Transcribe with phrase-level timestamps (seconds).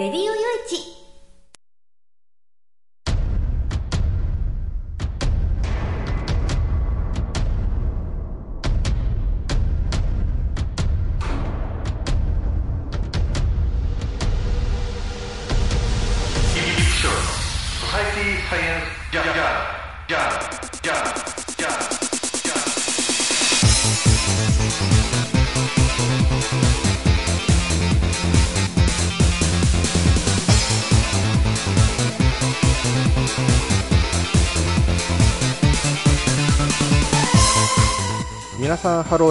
[0.00, 0.34] レディオよい
[0.66, 0.89] ち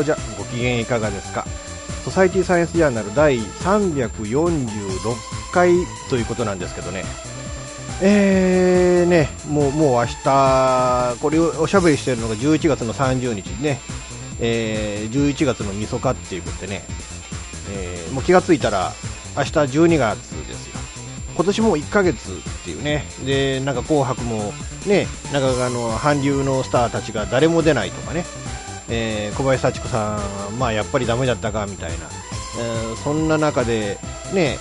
[0.06, 1.46] さんハローじゃご機嫌いかがですか？
[2.04, 5.16] ソサエティサイエンスジャーナル第346
[5.52, 5.72] 回
[6.10, 7.04] ということなんですけどね。
[8.02, 13.80] えーねもうもう明日これをおしゃべりしてるのが11月の30日ね、
[14.40, 16.84] えー、11月のみそかっていうことでね、
[17.72, 18.94] えーもう気がついたら
[19.36, 20.80] 明日12月ですよ。
[21.36, 23.04] 今年も1ヶ月っていうね。
[23.26, 24.54] でなんか紅白も
[24.88, 28.26] ねなんかあの韓流のスターたちが誰も出ないとかね。
[28.90, 31.98] えー小林幸子さん、まあ、やっぱりダメだったかみたいな、
[32.60, 33.98] えーそんな中で、
[34.34, 34.58] ね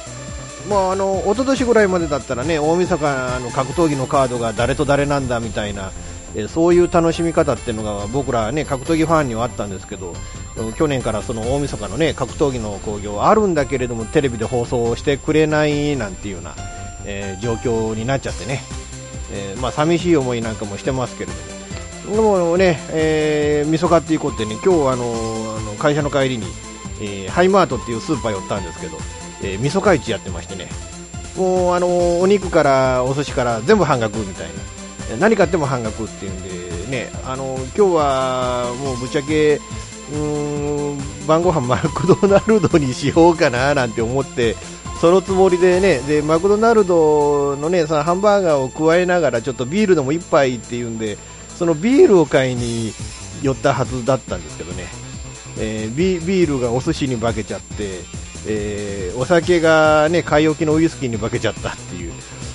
[0.68, 5.92] まあ、あの一昨年ぐらいまでだったらね大晦日の格闘技のカードが誰と誰なんだみたいな、
[6.34, 10.14] えーそういう楽しみ方っていうのが僕ら、ね、格闘技ファンにはあったんですけど
[10.76, 16.54] 去年からその大晦日の、ね、格闘技の興行はあるんだけれどもテレビで放送してくれないなんていうような、
[17.06, 18.60] えー状況になっちゃってね、
[19.32, 21.57] えーまあ、寂しい思いなんかもしてますけれども。
[22.10, 26.46] でもね、えー、みそかっていうことでね、今日あのあの会社の帰りに、
[27.00, 28.96] えーハイマートっていうスーパー寄ったんですけど、
[29.42, 30.68] えー、味噌会市やってましてね、
[31.36, 34.48] もうあのお肉からお寿司から全部半額みたい
[35.10, 36.42] な、何買っても半額っていうん
[36.86, 44.56] でね、あの今日はもうぶっちゃけ、うーん晩ご飯マクドナルドにしようかななんて思って。
[45.00, 51.16] そのつもりでね、でマクドナルドのね、そのハンバーガーを加えながらちょっとビールでも一杯っていうんで、
[51.58, 52.92] そのビールを買いに
[53.42, 54.84] 寄ったはずだったんですけどね、
[55.58, 58.00] えービールがお寿司に化けちゃって、
[58.46, 62.12] えーお酒がね買い置きのウイスキーに化けちゃったっていう、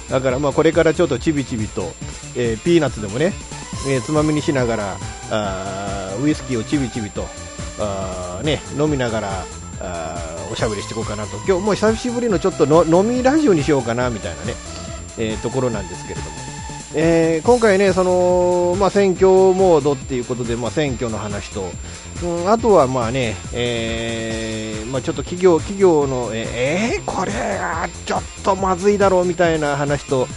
[0.10, 1.92] だからまあこれからちょっとちびちびと、
[2.38, 3.34] えーピーナッツでもね、
[3.90, 4.98] えつまみにしながら
[5.30, 7.26] あーウイスキーをちびちびと
[7.80, 9.46] あー、ね、飲みながら
[9.82, 14.54] あーおしゃべりしていこうかなと、今日もう久しぶりのちょっとの飲みラジオにしようかなみたいなね、
[15.18, 16.43] えところなんですけれども。
[16.96, 21.64] えー今回ね、そのまあ、選挙モードっていうことで、まあ、選挙の話と、
[22.24, 30.28] うん、あとはまあね、えーまあ、ちょっと企業企業の、えーこれはちょっとまずいだろうみたいな話と、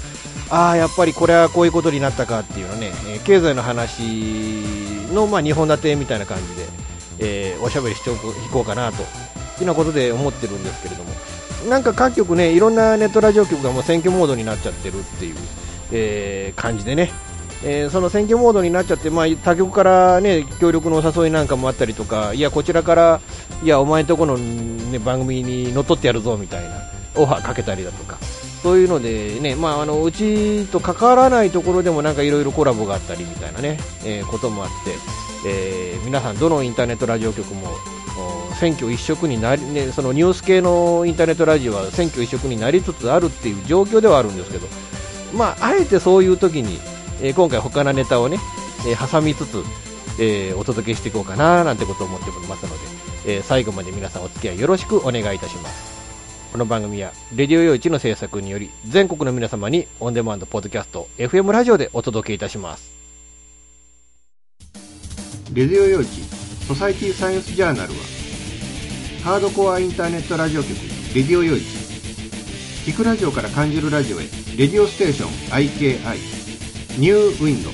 [0.50, 4.02] ああ、やっぱりこれはこういうことになったかっていうのね、え経済の話
[5.12, 6.66] の、まあ、2本立てみたいな感じで、
[7.18, 8.14] えおしゃべりしてい
[8.50, 9.08] こうかなというよ
[9.60, 11.10] うなことで思ってるんですけれども、
[11.68, 15.36] なんか各局ね、いろんなネットラジオ局がもう選挙モードになっちゃってるっていう。
[15.92, 17.10] えー感じでね、
[17.64, 23.20] えーその選挙モードになっちゃって、まあ、他局から、ね、協力のお誘いなんかもあったりとか、いや、こちらから、
[23.62, 26.82] いや、お前んとこの、ね、番組に乗っ取ってやるぞみたいな
[27.14, 28.18] オファーかけたりだとか、
[28.62, 37.68] そういうので、ねまあ、あのうちと関わらないところでもなんかいろいろコラボがあったりみたいなね、えーこともあって、えー皆さん、どのインターネットラジオ局も
[38.58, 44.66] 選挙一色になり、ね、そのニュース系のインターネットラジオは選挙一色になりつつあるっていう状況ではあるんですけど、
[45.34, 46.78] まあ、あえてそういう時に、
[47.20, 48.38] えー今回他のネタをね、
[48.88, 49.62] えー挟みつつ、
[50.20, 52.70] えーお届けしていこうかななんてことを思っておりますの
[53.24, 55.96] で、えー最後まで皆さんお付き合いよろしくお願いいたします。
[56.52, 62.96] この番組は、レディオ用一の制作により、全国の皆様にオンデマンドポッドキャスト、FM ラジオでお届けいたします。
[65.52, 66.08] レディオ用一
[66.66, 67.98] ソサイティサイエンスジャーナルは、
[69.22, 70.74] ハードコアインターネットラジオ局、
[71.14, 71.62] レディオ用一
[72.86, 74.24] 聞くラジオから感じるラジオへ、
[74.56, 76.16] レディオステーション IKI、
[76.98, 77.68] ニューウィンド、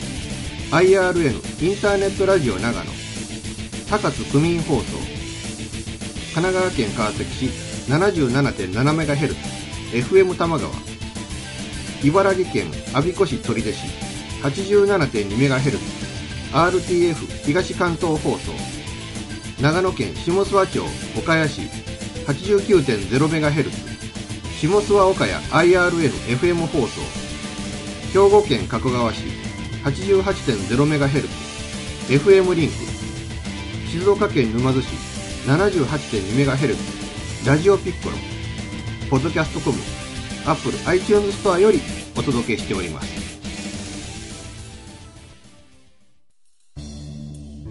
[0.76, 2.90] IRN インターネットラジオ長野、
[3.88, 4.98] 高津区民放送、
[6.34, 7.46] 神奈川県川崎市
[7.88, 9.36] 77.7MHz、
[9.92, 10.72] FM 玉川、
[12.02, 13.86] 茨城県我孫子市取手市
[14.42, 15.78] 87.2MHz、
[16.52, 18.50] RTF 東関東放送、
[19.62, 20.80] 長野県下諏訪町
[21.16, 21.60] 岡谷市
[22.26, 23.91] 89.0MHz、
[24.62, 27.00] 下諏訪岡谷 IRLFM 放送。
[28.12, 29.24] 兵庫県加古川市
[29.82, 31.28] 88.0MHz
[32.06, 32.74] FM リンク。
[33.90, 34.86] 静岡県沼津市
[35.48, 36.76] 78.2MHz
[37.44, 38.16] ラジオピッコロ。
[39.10, 39.78] ポッドキャストコム
[40.46, 41.80] アップル iTunes ストアより
[42.16, 43.21] お届けしております。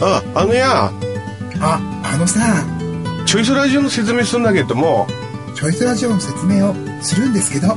[0.00, 0.90] あ、あのや、
[1.60, 2.64] ああのさ。
[3.26, 5.06] チョイスラジオの説明するんだけども、
[5.54, 7.74] チョイスラジオの説明をするんですけど。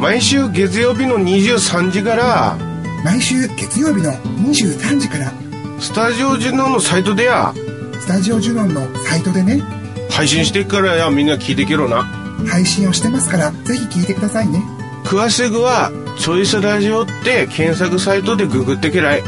[0.00, 2.56] 毎週月曜日の23時から、
[3.04, 5.32] 毎週月曜日の23時から。
[5.80, 7.52] スタジオジュノのサイトでや、
[8.00, 9.62] スタジオジュノンのサイトでね。
[10.10, 12.04] 配信してっからや、みんな聞いてけろな。
[12.46, 14.62] 配信をしてますからぜひ聞いてくださいね。
[15.04, 19.22] 詳しくは、チョイスラジオって検索サイトでググってけらい。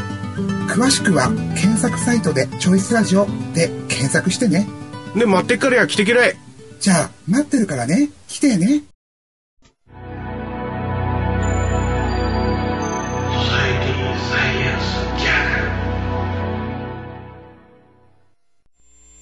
[0.67, 3.25] 詳しくは検索サイトで「チョイスラジオ」
[3.55, 4.67] で検索してね。
[5.15, 6.35] で、待ってっからや、来てけらい。
[6.79, 8.09] じゃあ待ってるからね。
[8.27, 8.83] 来てね。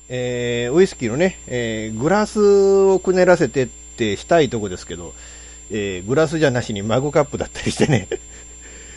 [0.07, 5.13] えーウイスキーのね、えーグラスをくねらせてってしたいとこですけど、
[5.71, 8.07] えーグラスじゃなしにマグカップだったりしてね、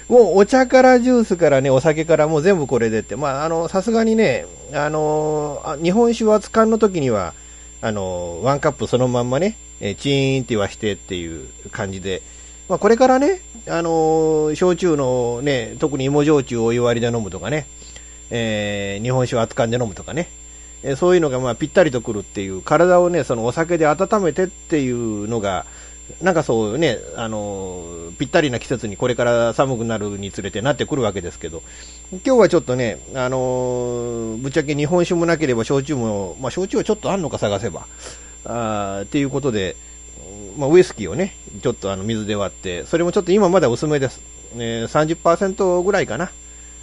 [0.08, 7.34] もうお茶からジュースからね、お酒からもう全部これでって、まあ、あの、さすがにね、あのあ日本酒を扱うの時には、
[7.80, 12.22] あのワンカップそのまんまね、えチーンって言わしてっていう感じで、
[12.68, 17.66] まあ、これからね、あの焼酎のね、特に芋焼酎をお湯割りで飲むとかね、
[18.30, 20.28] えー日本酒を扱んで飲むとかね、
[20.82, 25.66] えそういうのがまあぴったりとくるっていう、体をね、そのお酒で温めてっていうのが、
[26.22, 31.62] なんかそうね、あのーぴったりな季節にこれから寒くなるにつれてなってくるわけですけど、
[32.10, 37.86] 今日はちょっとね、あのーぶっちゃけ日本酒もなければ焼酎も、まあ焼酎はちょっとあんのか探せば、
[38.44, 39.76] あっていうことで、
[40.56, 44.20] まあ、ウイスキーをね、ちょっとあの水で割って、それもちょっと今まだ薄めです。
[44.56, 46.30] えー30%ぐらいかな。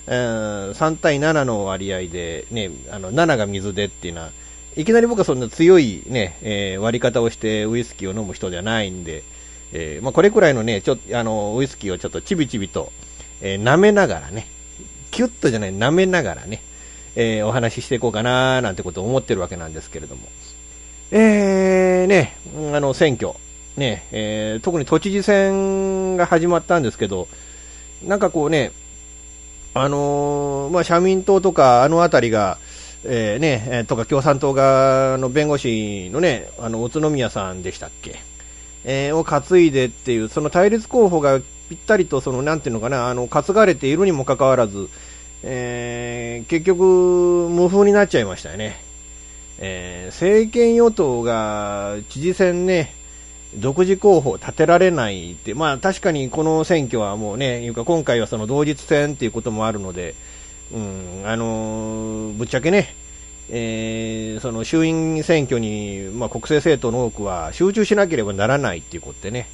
[0.07, 4.29] えー3対7の割合で、ね、あの7が水でっていうのは、
[4.77, 9.23] いきなり僕はそんな強い、ねえー割り方をしてウイスキーを飲む人じゃないんで、
[9.71, 12.91] えーまあ、これくらいのねちょあのウイスキーをちょっとちびちびと、
[13.41, 14.47] えー舐めながらね、
[15.11, 16.61] キュッとじゃない、舐めながらね、
[17.15, 20.27] えお話ししていこうかななんてことを思ってるわけなんですけれども。
[21.11, 22.35] えー、ね、
[22.73, 23.33] あの選挙、
[23.77, 27.29] ねえ特に都知事選が始まったんですけど、
[28.03, 28.73] なんかこうね、
[29.73, 32.57] あのまあ、社民党とかあの辺りが、
[33.07, 38.19] えーねえーとか共産党側の弁護士のね、あの宇都宮さんでしたっけ、
[38.83, 44.89] えーを担いでっていう、その対立候補がぴったりとそのなんていうのかな、あの担がれているにもかかわらず、
[45.43, 46.83] えー結局、
[47.51, 48.75] 無風になっちゃいましたよね。
[49.59, 52.93] えー政権与党が知事選ね、
[53.55, 60.15] 独自候補を立てられないって、まあ確かにこの選挙はもうね、いうか今回はその同日選っていうこともあるので、
[60.73, 62.95] うん、あのぶっちゃけね、
[63.49, 69.47] えーその衆院選挙に、まあ、国政政党の多くは集中しなければならないっていうことでね、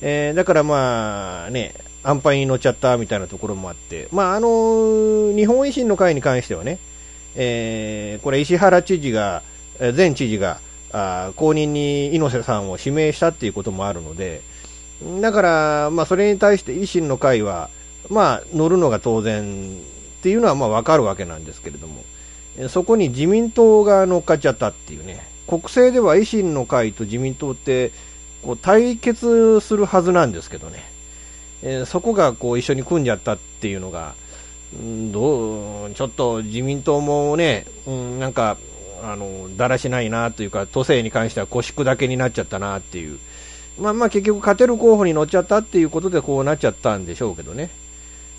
[0.00, 6.78] えーだからまあね、安牌に乗っちゃったみたいなところもあって、まああのー日本維新の会に関してはね、
[7.34, 9.42] えーこれ石原知事が、
[9.96, 10.60] 前知事が、
[10.92, 14.42] あ後任に猪瀬さんを指名したっていうこともあるので、
[15.20, 17.68] だから、まあ、それに対して維新の会は、
[18.08, 19.76] まあ、乗るのが当然
[20.26, 22.02] っていうのはまあ分かるわけなんですけれども、
[22.68, 27.92] そこに自民党が乗っかっちゃったっていうね、国政では維新の会と自民党って
[28.42, 30.82] こう対決するはずなんですけどね、
[31.62, 34.14] えそこがこう一緒に組んじゃったっていうのが、
[34.74, 38.56] うんどうちょっと自民党もね、うん、なんか、
[39.04, 43.20] あのだらしないなというか、都政に関しては腰砕けになっちゃったなっていう、
[43.78, 47.70] まあまあ結局、勝てる候補に乗っちゃったっていうことでこうなっちゃったんでしょうけどね、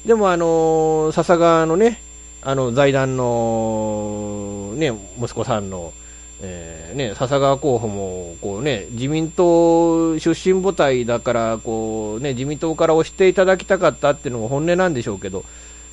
[0.05, 2.01] でも、あの笹川のね、
[2.41, 5.93] あの財団の、ね、息子さんの、
[6.41, 15.43] えーね、笹川候補もこう、ね、自民党出身母体だからこう、ね、自民党から推していただきたかったっていうのが本音なんでしょうけど、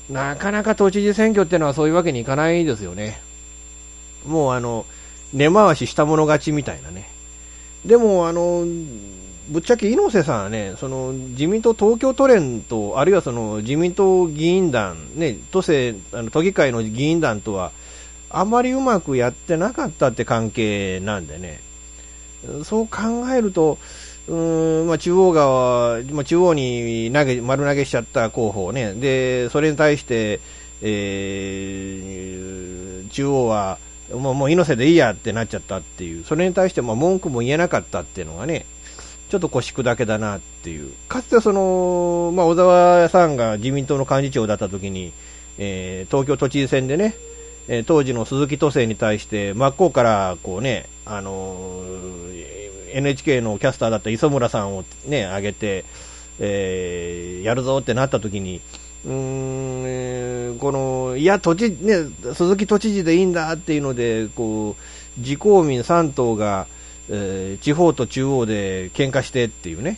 [0.09, 3.19] なかなか都知事選挙っていうのはそういうわけにいかないですよね。
[4.25, 4.85] もうあの、
[5.33, 7.09] 根回ししたもの勝ちみたいなね。
[7.85, 8.65] でも、あの、
[9.49, 17.71] ぶっちゃけ猪瀬さんはね、その自民党東京都連と、あるいはその自民党議員団、ね、都政、あの都議会の議員団とは、
[18.29, 21.61] あまりうまくやってなかったって関係なんでね、
[22.63, 23.77] そう考えると、
[24.27, 24.35] う
[24.83, 30.39] んまあ、中央側、まあ、中央に投げ丸投げしちゃった候補ね、でそれに対して、
[30.81, 33.77] えー、中央は
[34.11, 38.65] もうもう猪瀬でいいやってなっちゃったっていう、それに対しても文句も言えなかったっていうのがね、
[39.29, 45.13] ちょっと腰砕けだなっていう、かつてその、まあ、小沢さんが自民党の幹事長だった時に、
[45.57, 47.15] えー、東京都知事選でね、
[47.67, 55.85] えー、当時の鈴木都政に対して真っ向からこうね、あのー、NHK のキャスターだった磯村さんをね、挙げて、
[56.39, 58.61] えー、やるぞってなった時に、
[59.05, 64.75] うーん、この、いや、都知、ね、鈴木都知事でいいんだっていうので、こ
[65.17, 66.67] う、自公民3党が、
[67.09, 69.97] え、地方と中央で喧嘩してっていうね、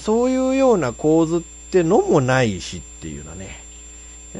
[0.00, 3.62] そういうような構図ってのもないしっていうのはね、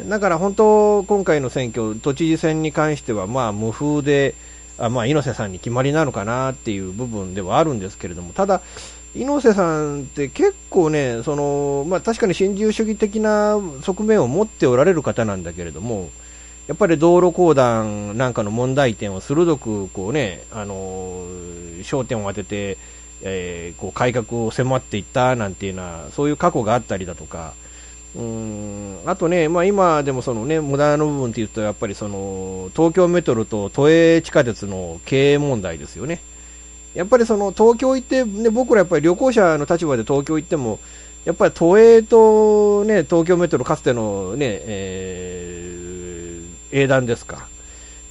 [0.09, 4.35] だから本当、今回の選挙、都知事選に関しては、まあ、無風で、
[4.79, 8.63] あまあ、猪瀬さんに決まりなのかなっていう部分ではあるんですけれども、ただ、
[9.15, 16.09] 猪瀬さんって結構ね、そのまあ、確かに新自由主義的な側面を持っておられる方なんだけれども、
[16.67, 21.27] やっぱり道路公団なんかの問題点を鋭くこう、ね、あの
[21.83, 22.79] 焦点を当てて、
[23.23, 27.55] えー、こう改革を迫っていったなんていうのは、そういう過去があったりだとか、
[28.15, 36.21] うんあとね、まあ、今でもその、ね、無駄の部分っていうと、やっぱりその東京メトロと都営地下鉄の経営問題ですよね。
[36.95, 40.79] やっぱりその東京行って、ね、僕らやっぱり旅行者の立場で東京行っても、
[41.25, 47.49] やっぱり都営と、ね、東京メトロかつての、ねえー、英断ですか、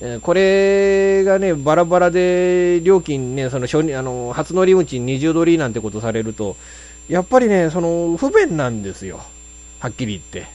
[0.01, 6.58] え、これがね、バラバラで料金ね、その初あの初乗り運賃20ドルなんてことされると、
[7.08, 9.22] やっぱりね、その不便なんですよ。
[9.79, 10.51] はっきり言って。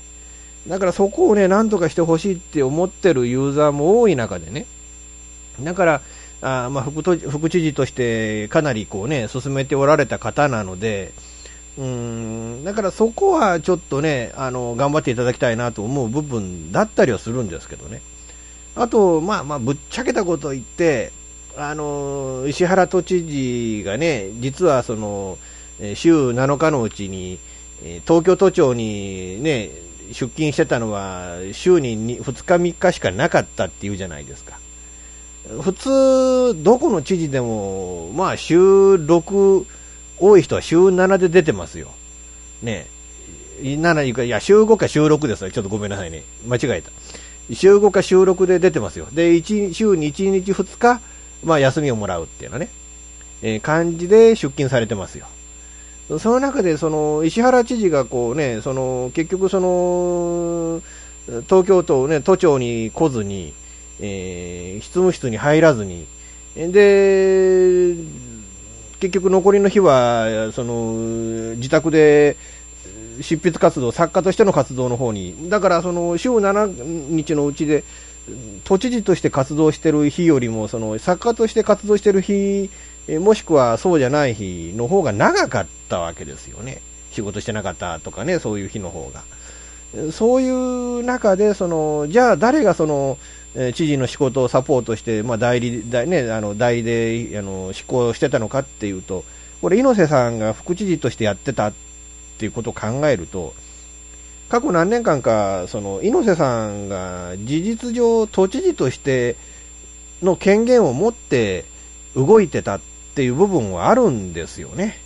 [0.68, 4.66] だからそこをね、なんとかしてほしいって思ってるユーザーも多い中でね。
[5.60, 6.00] だから、
[6.42, 11.12] あまあ、副副知事としてかなりこうね、進めておられた方なので、
[11.78, 18.00] うん、だからそこはちょっとね、あの、頑張っていただきたいなと思う部分だったりはするんですけどね。
[18.76, 21.12] あと、まあまあ、ぶっちゃけたことを言って、
[21.56, 25.38] あの、石原都知事がね、実はその、
[25.94, 27.38] 週7日のうちに、
[28.06, 29.70] 東京都庁にね、
[30.12, 34.58] 出勤してたのは週に2日3日しかなかったっていうじゃないですか。
[35.62, 39.64] 普通、どこの知事でも、まあ週6、
[40.18, 41.88] 多い人は週7で出てますよ。
[42.62, 42.88] ね
[43.62, 46.24] 7いうか、いや、週5か週6ですちょっとごめんなさいね。
[46.46, 46.90] 間違えた。
[47.52, 49.06] 週5か週6で出てますよ。
[49.12, 51.00] で、1週に1日2日、
[51.44, 52.68] まあ休みをもらうっていうのね、
[53.42, 55.26] えー、感じで出勤されてますよ。
[56.18, 60.82] その中でその石原知事がこう、ね、その結局その、
[61.48, 63.52] 東京都、ね、都庁に来ずに、
[64.00, 66.06] えー、執務室に入らずに、
[66.54, 67.94] で
[69.00, 72.36] 結局残りの日はその自宅で
[73.20, 77.84] 執筆活動、作家としての活動の方に、だからその週7日のうちで、
[78.64, 82.70] 都知事として活動してる日よりも、その作家として活動してる日
[83.20, 86.80] もしくはそうじゃない日の方が長かったわけですよね。
[87.12, 89.22] 仕事してなかったとかね、そういう日の方が。
[90.10, 93.16] そういう中で、その、じゃあ誰がその、
[93.54, 99.24] え知事の仕事をサポートして、まあ、代理、代ね、あの、代で、あの、執行してたのかっていうと、
[99.62, 101.72] これ、猪瀬さんが副知事としてやってた
[102.36, 103.54] っていうことを考えると、
[104.48, 109.36] 過去何年間か、その、猪瀬さんが事実上都知事として
[110.22, 111.64] の権限を持って
[112.14, 112.80] 動いてたっ
[113.14, 114.98] ていう部分はあるんですよね。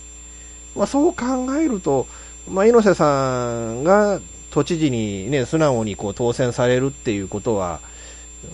[0.75, 2.05] まあ、そう考えると、
[2.49, 4.19] まあ、猪瀬さんが
[4.51, 7.79] 都知事に、ね、素直にこう当選されるっていうことは、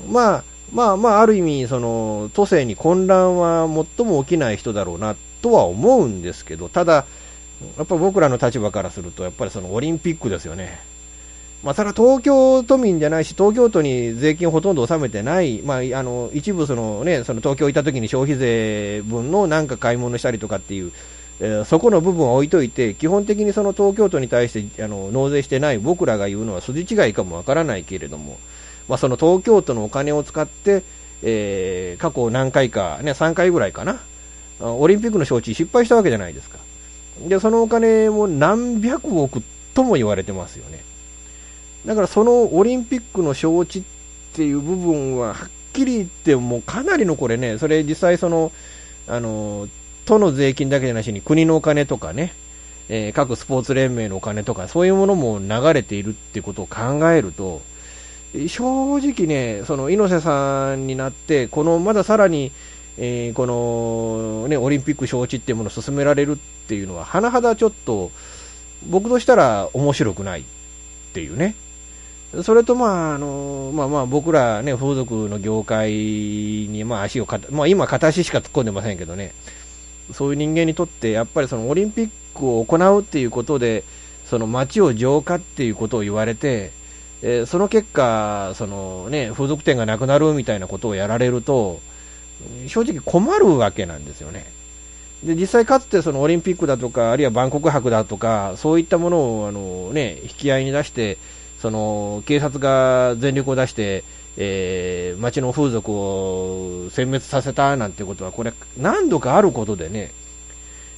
[0.10, 3.68] まあ、まあまあ、ある意味、その都政に混乱は
[3.98, 7.06] 最も起きない人だろうなとは思うんですけど、ただ、
[7.78, 10.80] やっぱ僕らの立場からすると、やっぱりそのオリンピックですよね。
[11.64, 20.92] まあ、ただ東京都民じゃないし、東京都に税金をほとんど納めてない、まあ、あの一部その、ね、その東京行った時に消費税分のなんか買い物したりとかっていう、
[21.40, 28.38] えー、そこの部分は置いといて、基本的にその東京都に対してあの納税してない僕らが言うのは筋違いかもわからないけれども、
[28.88, 30.84] まあ、その東京都のお金を使って、
[31.24, 34.00] えー、過去何回か、ね、3回ぐらいかな、
[34.60, 36.60] オリンピックの招致失敗したわけじゃないですか。
[37.28, 39.42] で、そのお金も何百億
[39.74, 40.84] とも言われてますよね。
[41.86, 43.86] だからそのオリンピックの招致っ
[44.34, 48.52] ていう部分は、はっきり言ってもうかなりのこれね、それ実際その、
[49.08, 49.68] あの、
[50.06, 52.34] 都の税金だけじゃなしに国のお金とかね、
[52.90, 57.62] えー、各スポーツ連盟のお金とか、そういうものも流れているっていうことを考えると、
[58.48, 62.52] 正直ね、その猪瀬さんになって、このまださらに、
[62.98, 66.36] えー、この、ね、オリンピック招致っていうものを進められるっ
[66.68, 68.12] ていうのは、甚だちょっと、
[68.90, 70.44] 僕としたら面白くないっ
[71.14, 71.56] ていうね。
[72.44, 79.34] それと、まあ、あの、まあまあ、僕らね、風俗の業界に、まあ足をかまあ今片足しか突っ込んでませんけどね、
[80.14, 83.84] そういう人間にとって、やっぱりそのオリンピックを行うっていうことで、
[84.26, 86.72] その街を浄化っていうことを言われて、
[87.22, 91.80] えー、その結果、そのね、風俗店がなくなるみたいなことをやられると、
[92.68, 94.46] 正直困るわけなんですよね。
[95.24, 101.18] で、実際かつてそのオリンピックだとか、あるいは万国博だとか、そういったものをあのね、引き合いに出して、
[101.60, 104.04] その警察が全力を出して、
[104.38, 110.12] えー、町の風俗を殲滅させたなんてことは、これ何度かあることでね、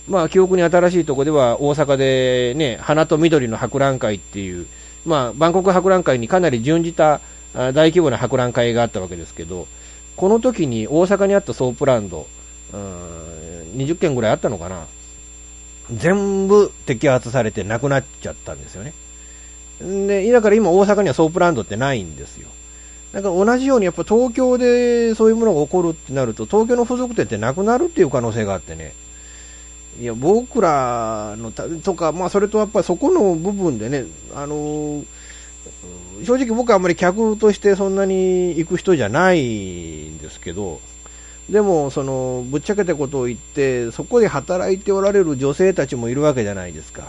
[0.10, 4.68] まあ記憶に新しいところでは大阪でね、花と緑の博覧会っていう、
[5.06, 7.22] まあ、万国博覧会にかなり準じた
[7.54, 9.68] 大規模な博覧会があったわけですけど、
[10.20, 12.28] この時に大阪にあったソープランド、
[12.74, 12.82] うん、
[13.78, 14.86] 20件ぐらいあったのかな、
[15.94, 18.94] 全部摘発されてなくなっちゃったんですよね。
[19.80, 22.50] で、だから今大阪にはソープランドってないんですよ。
[23.14, 28.94] だか同じようにやっぱ東京でそういうものが起こるってなると、東京の風俗店ってなくなるっていう可能性があってね。
[30.02, 34.04] いや、僕らの、とか、まあ、それとやっぱそこの部分でね、
[34.36, 35.06] あのー、
[36.24, 40.80] 正直僕はあんまり客としてそんなに行く人じゃないんですけど、
[41.50, 47.06] でも、その、ぶっちゃけたことを言って、そこで働いておられる女性たちもいるわけじゃないですか。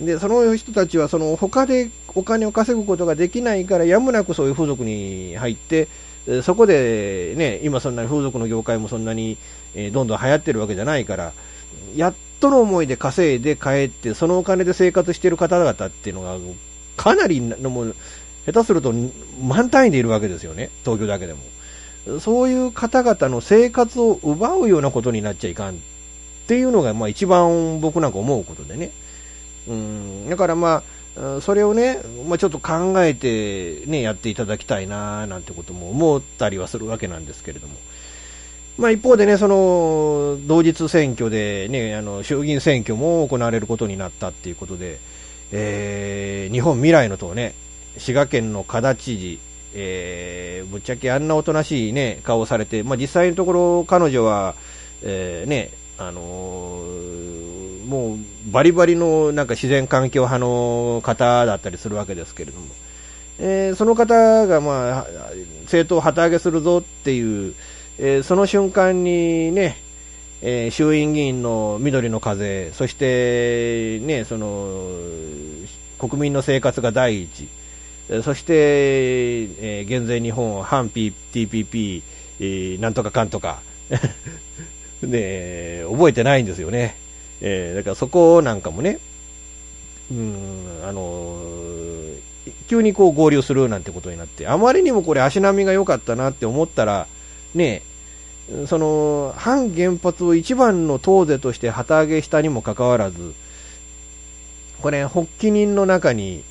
[0.00, 5.88] で、その人たちは、その、他でお金を稼ぐことができないから、やむなくそういう風俗に入って、
[6.42, 9.36] そこでね、今そんなに風俗の業界もそんなに、
[9.74, 11.32] えどんどん流行ってるわけじゃないから、
[11.94, 16.38] やっとの思いで稼いで帰って、そのお金で生活している方々っていうのが、
[16.96, 17.92] かなりのも
[18.48, 18.94] 下手すると
[19.42, 21.40] 満単位でいるわけですよね、東京だけでも。
[22.20, 25.78] そういう方々の生活を奪うようなことになっちゃいかんっ
[26.46, 28.90] ていうのが、まあ一番僕なんか思うことでね。
[29.68, 30.82] うん、だからま
[31.16, 37.74] あ、それをね、まあ、ちょっと考えてね、やっていただきたいななんてことも思ったりはするわけなんですけれども。
[38.78, 45.00] まあ、一方でね、その同日選挙で、ね、あの衆議院選挙も行われることになったっていうことで、
[45.52, 47.54] えー、日本未来の党ね、
[47.98, 49.38] 滋賀県の加田知事、
[49.74, 54.54] えー、ぶっちゃけあんなおとなしい、ね、顔をされて、まあ、実際のところ、彼女は、
[55.02, 58.18] えー、ね、あのー、もう
[58.50, 62.66] バリバリのなんか自然環境派の方だったりするわけですけれども、
[63.38, 65.06] えー、その方が、まあ、
[65.62, 67.54] 政党を旗揚げするぞっていう、
[67.98, 69.76] えー、その瞬間にね、
[70.40, 74.88] えー、衆院議員の緑の風、そして、ね、その
[75.98, 77.48] 国民の生活が第一、
[78.22, 82.02] そして、えー、減税日本、反 TPP、
[82.40, 83.60] えー、なんとかかんとか、
[85.02, 86.96] ね、覚えてないんですよね。
[87.40, 88.98] えー、だからそこなんかもね、
[90.10, 90.34] うん、
[90.84, 97.06] あのー、急にこう合流するなんてことになって、あまりにもこれ足並みが良かったなって思ったら、
[97.54, 97.82] ね、
[98.66, 103.34] その反原発を一番の党是として旗揚げしたにもかかわらず、
[104.80, 106.44] これ、発起人の中に、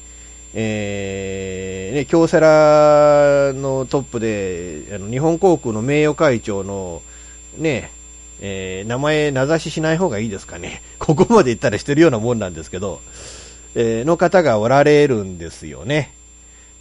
[0.53, 7.01] えーね、京セラのトップであの日本航空の名誉会長の、
[7.57, 7.91] ね
[8.39, 13.01] えー、名前名指ししない方がいいですかね、 ここまで言ったらしてるようなもんなんですけど、
[13.75, 16.13] えー、の方がおられるんですよね。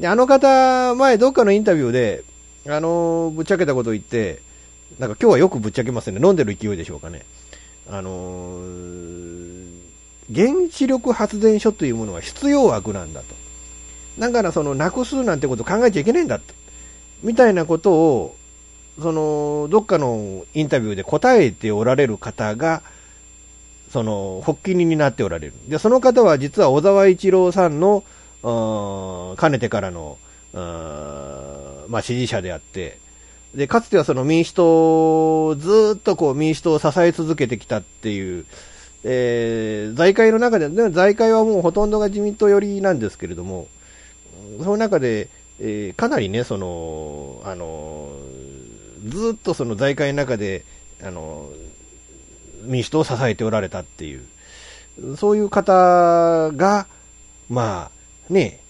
[0.01, 2.23] であの方、前、どっかのインタビューで、
[2.69, 4.41] あのぶっちゃけたこと言って、
[4.99, 6.21] なんか今日はよくぶっちゃけますね。
[6.23, 7.25] 飲んでる勢いでしょうかね。
[7.89, 9.67] あのー、
[10.35, 13.46] 原子力発電所というものは必要悪なんだと。
[14.19, 16.41] だからそのなくすなんてこと考えちゃいけないんだ。
[17.23, 18.37] みたいなことを、
[19.01, 22.83] その、どっかのインタビューで答えておられる方が、
[23.91, 25.53] その、発起人になっておられる。
[25.69, 28.05] で、その方は実は小沢一郎さんの、
[28.43, 30.19] かねてからの、
[30.53, 32.99] まあ、支持者であって、
[33.55, 38.45] で、かつてはその民主党、ずっとこう民主党を支え続けてきたっていう、
[39.05, 43.69] えー、財界の中で、ね、財界はもうほとんどが自民党寄りなんですけれども、
[44.59, 45.29] その中で、
[45.61, 48.11] えー、かなりね、その、あの、
[49.07, 50.65] ずっとその財界の中で、
[51.03, 51.49] あの、
[52.65, 56.87] 民主党を支えておられたっていう、そういう方が、
[57.49, 58.61] まあ、ね、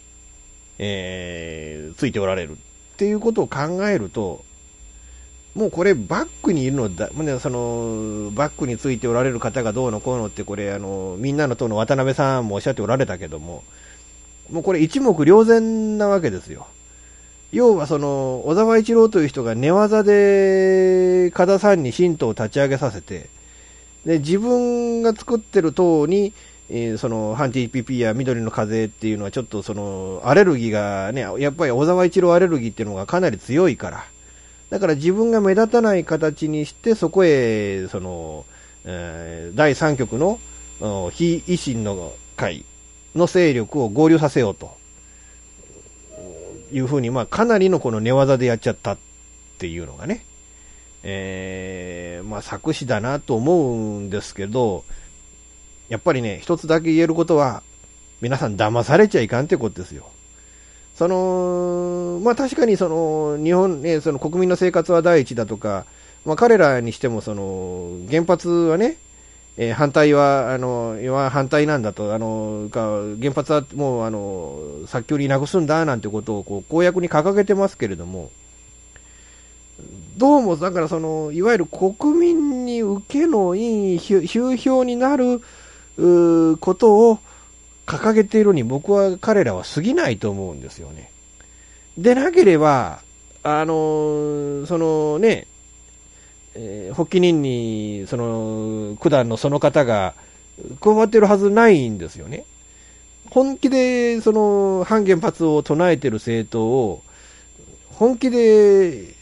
[0.79, 2.57] えー、ついておられるっ
[2.97, 4.45] ていうことを考えると、
[5.55, 13.65] もうこれバックにいるのだ、ね、その、バックについておられる方がどうのこうのってこれ、あの、みんなの党の渡辺さんもおっしゃっておられたけども、
[14.51, 16.67] もうこれ一目瞭然なわけですよ。
[17.53, 23.29] 要はその、小沢一郎という人が寝技で、加田さんに神道を立ち上げさせて、
[24.05, 26.33] で、自分が作ってる党に、
[26.69, 34.05] えー、その、ハンティピピや緑の風っていうのはちょっとその、アレルギーがね、やっぱり小沢一郎アレルギーっていうのがかなり強いから、
[34.71, 38.45] だから自分が目立たない形にして、そこへ、その、
[38.85, 40.41] えー、第3局の
[41.13, 42.65] 非維新の会
[43.17, 44.77] の勢力を合流させようと
[46.73, 48.99] いうふうに、まあ、かなりのこの寝技でやっちゃったっ
[49.59, 50.25] ていうのがね、
[51.03, 54.85] えー、まあ、作詞だなと思うんですけど、
[55.89, 57.63] やっぱりね、一つだけ言えることは、
[58.21, 60.07] 皆さん騙されちゃいかんってことですよ。
[60.97, 65.85] その、まあ確かにその、日本ね、その国民の生活は第一だとか、
[66.25, 68.97] まあ彼らにしてもその、原発はね、
[69.59, 78.31] えー、反対は、あの、は反対なんだと、あの、か、原発はもう、あの、早急になくすんだ、なんてことを、こう、公約に掲げてますけれども、
[80.19, 85.41] どうも、だからその、いわゆる国民に受けのいい、風評になる、
[86.61, 87.19] ことを、
[87.87, 91.11] 掲げているに僕は彼らは過ぎないと思うんですよね。
[91.97, 93.01] でなければ、
[93.43, 95.47] あのそのね、
[96.59, 100.15] えー、発起人に、その、九段のその方が
[100.81, 102.45] 加わってるはずないんですよね。
[103.31, 107.03] 本気で、その、反原発を唱えてる政党を、
[107.91, 109.15] 本気で、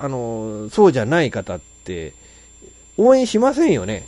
[0.00, 2.14] あの、そうじゃない方って、
[2.96, 4.06] 応援しませんよね。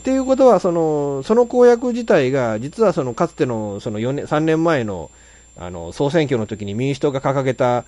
[0.00, 5.10] っていうことは、その、その公約自体が、実はその、かつての、その4年、3年前の、
[5.56, 7.84] あの、総選挙の時に民主党が掲げた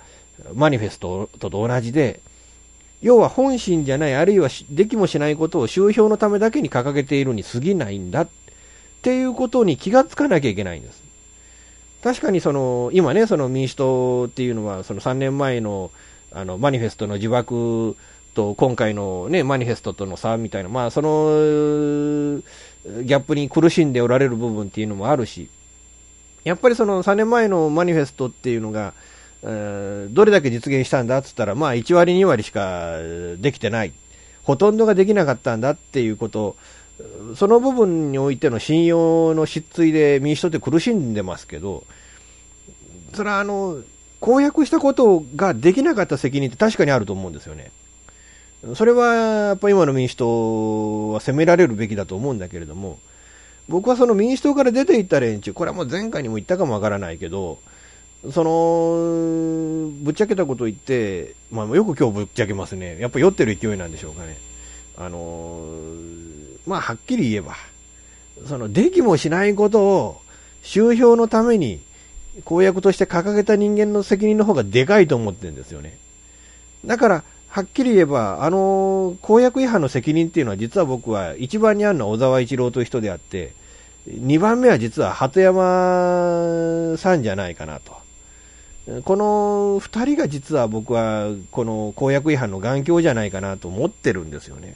[0.53, 2.19] マニフェストと同じで、
[3.01, 8.27] 要は本心じゃない、あるいはできもしないことを集票のためだけに掲げているに過ぎないんだっ
[9.01, 11.03] ていうことに気がつかなきゃいけないんです。
[12.03, 15.91] 確かにその、今ね、その民主党っていうのは、その3年前の、
[16.31, 17.95] あの、マニフェストの自爆
[18.33, 21.09] と今回のね、マニフェストとの差みたいな、まあその、
[23.03, 25.49] ギャップに苦しんでおられる部分っていうのもあるし、
[26.43, 28.93] やっぱりその3年前のマニフェストっていうのが、
[29.43, 32.97] どれだけ実現したんだっつったら、まあ1割2割しか
[33.37, 33.93] できてない。
[34.43, 36.55] ほとんどができなかったんだっていうこと、
[37.35, 41.83] その部分においての信用の失墜で民主党って苦しんでますけど、
[43.13, 43.81] それはあの、
[44.19, 47.71] 公約したことができなかった責任って確かにあると思うんですよね。
[48.75, 52.97] それはやっぱ今の民主党は責められるべきだと思うんだけれども、
[53.67, 57.59] 僕はその民主党から出ていった連中、これはもう前回にも言ったかもわからないけど、
[58.31, 62.99] その、ぶっちゃけたこと言って、まあよく今日ぶっちゃけますね。
[62.99, 64.37] やっぱ酔ってる勢いなんでしょうかね。
[64.97, 65.61] あの
[66.65, 67.55] まあはっきり言えば、
[68.45, 70.21] その、できもしないことを、
[70.63, 71.79] 収票のために、
[72.43, 75.97] 公約として掲げた人間の責任の方がでかいと思ってるんですよね。
[76.85, 83.53] だから、はっきり言えば、あの公約違反の責任っていうのは、実は僕は一番にあるのは小沢一郎という人であって、
[84.07, 88.06] 2番目は実は鳩山さんじゃないかなと。
[89.03, 94.75] この2人が実は僕はこの公約違反の眼鏡じゃないかなと思ってるんですよね。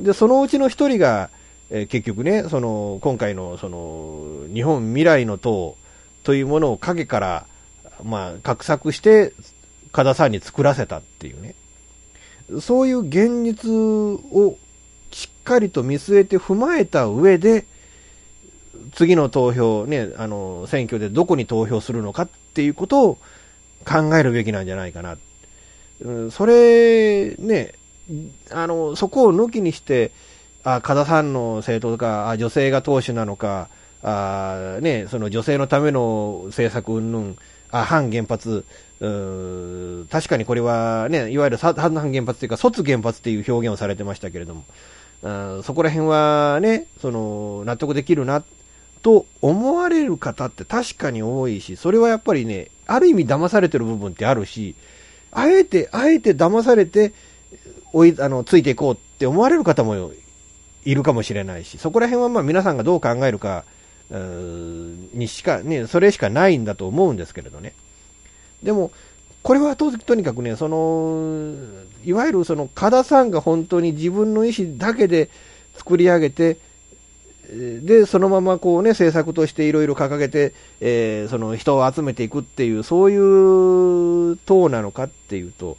[0.00, 1.28] で、そのうちの1人が、
[1.70, 5.76] え結局ね、その今回のその日本未来の党
[6.22, 7.46] というものを陰から、
[8.02, 9.34] まあ、画策して、
[9.92, 11.54] 加田さんに作らせたっていうね。
[12.60, 14.56] そういう現実を
[15.10, 17.66] しっかりと見据えて踏まえた上で、
[18.94, 23.18] 次の投票、ね、あの、選挙でどこに投票するのかていうことを
[23.84, 25.16] 考えるべきなんじゃないかな。
[26.00, 27.72] うん、それ、ね、
[28.50, 30.12] あの、そこを抜きにして、
[30.62, 33.68] あ、加田さんの政党とか、あ、女性が党首なのか、
[34.02, 37.34] あ、ね、その女性のための政策云々、
[37.70, 38.64] あ、反原発、
[39.00, 41.92] う確かにこれはね、いわゆる反原
[42.24, 44.64] 発というか、卒原発っていう表現をされてましたけれども、
[45.22, 48.44] あそこら辺はね、その、納得できるな、
[49.04, 54.74] と思われる方って確かに多いし、それはやっぱりね、ある意味騙されてる部分ってあるし、
[55.30, 57.12] あえて、あえて騙されて、
[57.92, 60.12] おい、あの、ついていこうって思われる方も
[60.86, 63.66] いるかもしれないし、そこら辺はまあ皆さんがどう考えるか、
[64.10, 67.74] にしか、ね、それしかないんだと思うんですけれどね。
[68.62, 68.90] でも、
[69.42, 71.52] これはととにかくね、その、
[72.06, 75.28] いわゆるその、加田さんが本当に自分の意思だけで
[75.76, 76.56] 作り上げて、
[77.50, 85.76] で、そのままこうね、政策としていろいろ掲げて、えー、その人を集めていくっていう、そういう党なのかっていうと、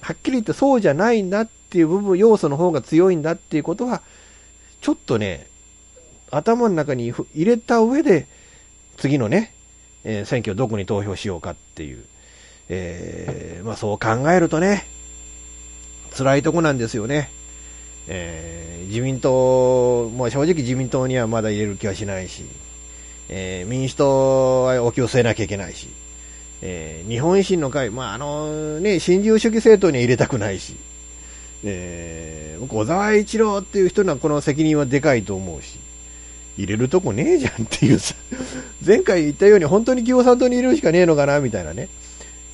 [0.00, 4.02] はっきり言ってそうじゃないんだっていう部分、要素の方が強いんだっていうことは、
[4.80, 5.46] ちょっとね、
[6.30, 8.26] 頭の中に入れた上で、
[8.96, 9.54] 次のね、
[10.04, 12.04] えー、選挙どこに投票しようかっていう、
[12.68, 14.86] えー、まあそう考えるとね、
[16.16, 17.30] 辛いとこなんですよね。
[18.08, 22.44] えー、自民党、まあ、正直自民党にはまだ入れる気はしないし、
[23.28, 25.88] えー、民主党はお気を据えなきゃいけないし、
[26.62, 30.76] えー、日本維新の会、まあ、あのね、新自由主義政党には入れたくないし、
[31.64, 35.78] えー、小沢一郎っていう人のこの責任はでかいと思うし、
[36.56, 38.14] 入れるとこねえじゃんっていうさ、
[38.84, 41.88] 前回言ったように本当に共産党に入れるしかねえのかなみたいなね。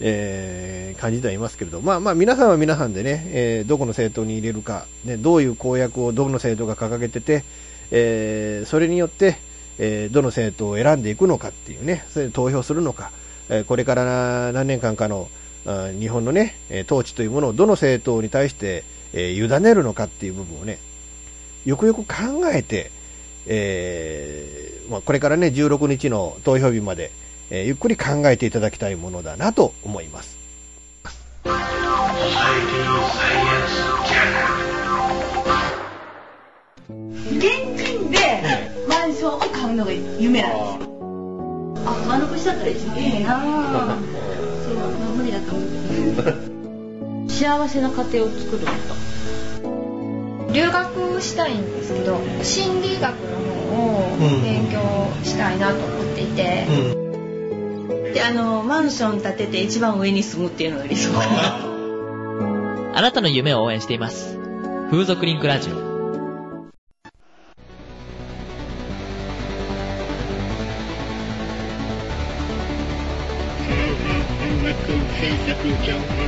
[0.01, 7.45] えー、感じてはいますけれど、まあまあ皆さんは皆さんでね、えー、どこの政党に入れるか、ね、どういう公約をどの政党が掲げてて、
[7.91, 9.37] えー、それによって、
[9.79, 13.11] えー、どの政党を選んでいくのかっていうね、それで投票するのか、
[13.49, 15.29] えー、これから何年間かの
[15.67, 20.79] あ日本のね、統治というものをどの政党に対して、えー、委ねるのかっていう部分をね、
[21.67, 22.07] よくよく考
[22.53, 22.91] えて、
[23.47, 27.11] えーまあ、これからね、16日の投票日まで、
[27.51, 30.39] えー、ゆっくり考えていただきたいものだなと思います。
[37.37, 37.43] 現
[37.77, 38.19] 金で
[38.89, 40.91] マンションを買うのが夢なんですよ。
[41.87, 43.41] あ、丸腰だったら一番いいな。
[44.65, 44.75] そう、
[45.17, 45.67] 無理だと思
[47.27, 47.31] う。
[47.31, 48.71] 幸せな家庭を作ると。
[50.53, 53.39] 留学したいんですけど心理学の
[53.77, 54.81] 方を勉強
[55.25, 57.00] したいなと思っていて、うん
[58.21, 61.11] であのマンション建てて一番上に住むっていうのが理想。
[61.11, 61.21] か
[62.93, 64.39] なあなたの夢を応援しています。
[64.91, 65.91] 風俗リンクラジオ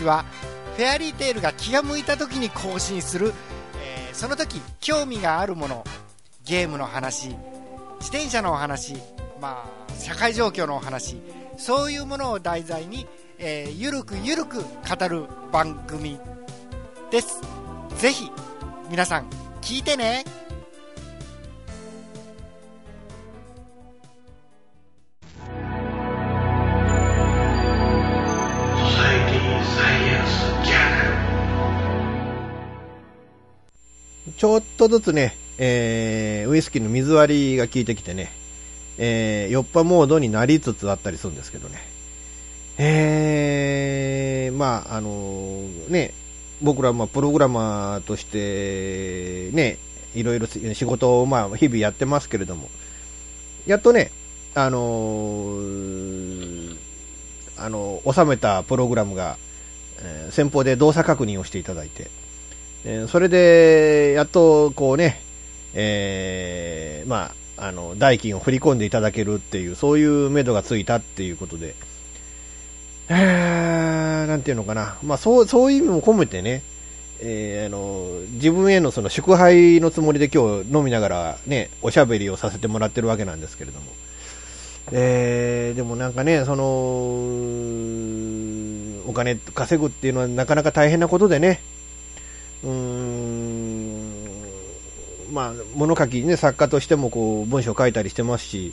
[0.00, 0.24] るいお話は
[0.76, 3.32] フェアリーテールが気が向いた時に更新する、
[3.76, 5.84] えー、その時興味があるもの
[6.44, 7.28] ゲームの話
[8.00, 8.94] 自転車のお話
[9.40, 11.20] まあ社会状況のお話
[11.56, 13.06] そういうものを題材に、
[13.38, 16.18] えー、ゆるくゆるく語る番組
[17.10, 17.40] です。
[17.98, 18.30] ぜひ
[18.88, 19.28] 皆さん
[19.60, 20.24] 聞いてね。
[34.40, 38.32] ちょっとずつね、えー、ウイスキーの水割りが効いてきてね、
[38.96, 41.78] えー、酔っぱモードになりつつあったりするんですけどね。
[42.78, 46.14] えー、まあ、あのー、ね、
[46.62, 49.76] 僕ら、ま、プログラマーとして、ね、
[50.14, 52.70] いろいろ仕事を、まあ、日々やってますけれども、
[53.66, 54.10] やっとね、
[54.54, 56.76] あのー、
[57.58, 59.36] あの、収めたプログラムが、
[60.02, 62.10] えー、先方で動作確認をしていただいて、
[62.84, 65.20] えー、それで、やっと、こうね、
[65.74, 71.74] えー、まあ、あの、代金を振り込んでいただけるっていう、そういう目処がついたっていうことで、
[73.08, 74.96] えー、なんていうのかな。
[75.02, 76.62] まあ、そう、そういう意味も込めてね、
[77.20, 83.86] えー、あの、自分へのその祝杯のつもりで今日飲みながらね、おしゃべりをさせてもらってるわけなんですけれども。
[84.92, 86.64] えー、でもなんかね、その、
[89.10, 91.60] お金稼ぐっていうのはなかなか大変なことでね、
[92.64, 94.30] うーん、
[95.32, 98.72] まあ、物書きね、作家としてもこう、文章書いたりしてますし、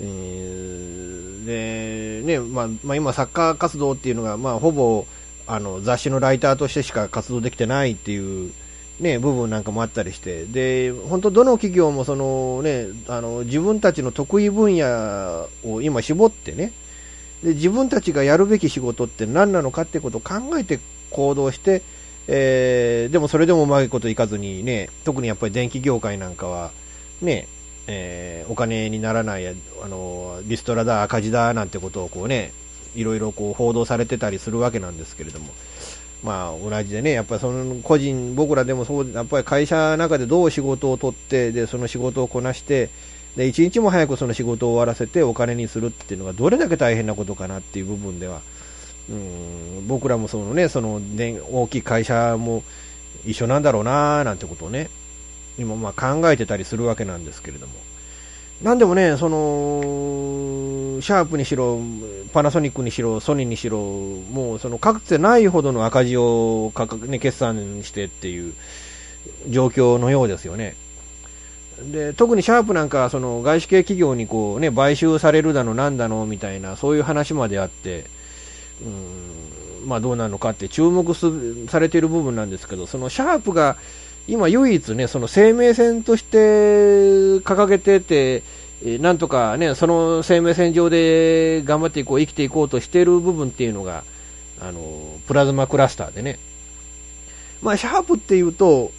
[0.00, 5.06] えー、で、ね、まあ、まあ、今作家活動っていうのが、まあ、ほぼ、
[5.46, 8.52] あの、雑誌のライターとしてしか活動できてないっていう、
[9.00, 16.72] ね、部分なんかもあったりして、で、本当どの企業もそのね、あの、自分たちの得意分野を今絞ってね、
[17.46, 20.80] で、自分たちがやるべき仕事って何なのかってことを考えて
[21.10, 21.82] 行動して、
[22.26, 26.72] えー、でもそれでもうまいこといかずにね、特にやっぱり電気業界なんかは、
[27.22, 27.46] ね、
[27.86, 29.54] えー、お金にならない、あ
[29.86, 32.52] の、リストラだ、赤字だ、なんてことをこうね、
[32.96, 35.46] いろいろこう報道されてたりするわけなんですけれども、
[36.24, 42.90] まあ同じでね、やっぱりその個人、僕らでもそう、やっぱり会社の中でどう仕事を取って、で、その仕事をこなして、
[43.36, 48.40] で、一日も早くその仕事を終わらせてお金にするっていうのがどれだけ大変なことかなっていう部分では、
[49.08, 52.64] うん僕らもそのね、その、ね、大きい会社も
[53.24, 54.90] 一緒なんだろうななんてことをね、
[55.58, 57.74] 今ま考えてたりするわけなんですけれども。
[58.62, 61.78] なんでもね、その、シャープにしろ、
[62.32, 68.54] パナソニックにしろ、ソニーにしろ、もうそのかつてないほどの赤字を価格、ね、決算してっていう
[69.48, 70.74] 状況のようですよね。
[71.82, 78.04] で特にシャープなんかその外資系企業にこう、ね、買収されるだの、なんだのみたいな、そういう話まであって、
[78.82, 81.14] うんまあ、どうなのかって注目
[81.68, 83.76] されている部分なんですけど、そのシャープが
[84.26, 86.36] 今唯一ね、その生命線として
[87.40, 88.42] 掲げてて、
[88.98, 94.04] なんとかね、その生命線上で頑張っていこう、生きていこうとしている部分っていうのが、
[94.60, 96.38] あの、プラズマクラスターでね。
[97.62, 98.90] まあ、シャープっていうと、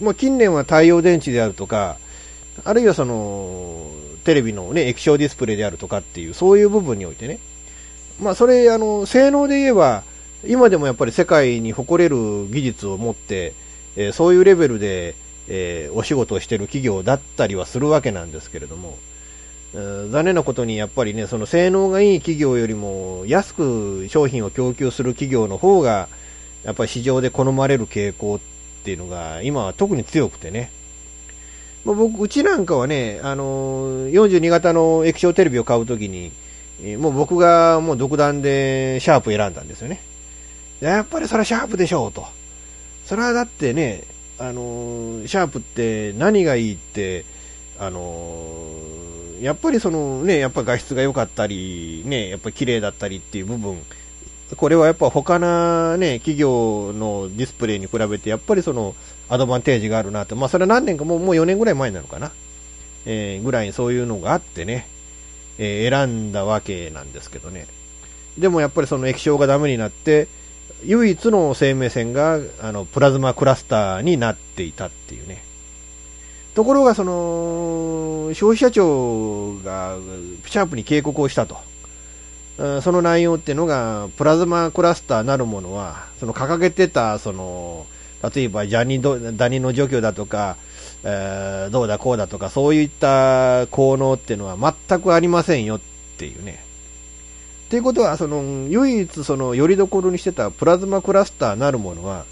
[0.00, 1.98] まあ、近年は太陽電池であるとか、
[2.62, 3.90] あるいはその、
[4.24, 7.38] テレビのね、液晶ディスプレイであるとかっていう、そういう部分においてね。
[8.20, 10.04] まあ、それ、あの、性能で言えば、
[10.46, 13.54] 今でもやっぱり世界に誇れる技術を持って、
[13.96, 15.14] えー、そういうレベルで、
[15.48, 18.98] えー、お仕事をしている企業だったりはするわけなんですけれども、
[19.74, 26.08] えー、残念なことにやっぱりね、その性能がいい企業よりも安く商品を供給する企業の方が、
[26.62, 28.40] やっぱり市場で好まれる傾向っ
[28.84, 30.70] ていうのが今は特に強くてね。
[31.84, 36.32] まあ、僕、うちなんかはね、あのー、42型の液晶テレビを買うときに、
[36.82, 40.00] えー、もう僕がもう独断でシャープ選んだんですよね。
[40.80, 42.26] やっぱりそれはシャープでしょうと。
[43.04, 44.04] それはだってね、
[44.38, 47.24] あのー、シャープって何がいいって、
[47.78, 53.78] あのー、やっぱりそのね、やっぱ画質が良かったり、ね、やっぱ綺麗だったりっていう部分、
[54.56, 58.94] これはやっぱ他なね、企業のディスプレイに比べて、やっぱりその
[59.28, 62.32] アドバンテージがあるなと、まあそれは何年かもうもう4年ぐらい前なのかな、
[63.06, 64.86] えー、ぐらいにそういうのがあってね、
[65.58, 67.66] えー、選んだわけなんですけどね。
[68.38, 70.28] でもやっぱりその液晶がダメになって、
[70.84, 75.44] 唯一の生命線があのプラズマクラスターになっていたっていうね。
[76.54, 79.98] ところが、その、消費者庁が
[80.46, 81.58] シャープに警告をしたと。
[82.80, 87.86] その内容っていうのが、プラズマクラスターなるものは、その掲げてた、その、
[88.34, 90.56] 例えばジャニダニの除去だとか、
[91.02, 94.56] えー、どうだこうだとか、そういった効能っていうのは
[94.88, 95.80] 全くありませんよっ
[96.16, 96.64] ていうね。
[97.68, 102.24] ということは、その、唯一その、よりどころにしてたプラズマクラスターなるものは、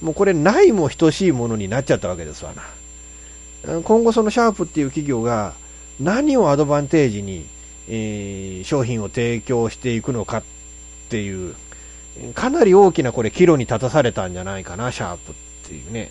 [0.00, 3.82] もうこれないも等しいものになっちゃったわけですわな。
[3.82, 5.54] 今後そのシャープっていう企業が
[5.98, 7.46] 何をアドバンテージに、
[7.88, 10.42] えー、商品を提供していくのかっ
[11.08, 11.54] ていう、
[12.34, 15.34] かなり大きなこれ岐路に立たされたんじゃないかな、シャープっ
[15.66, 16.10] ていうね。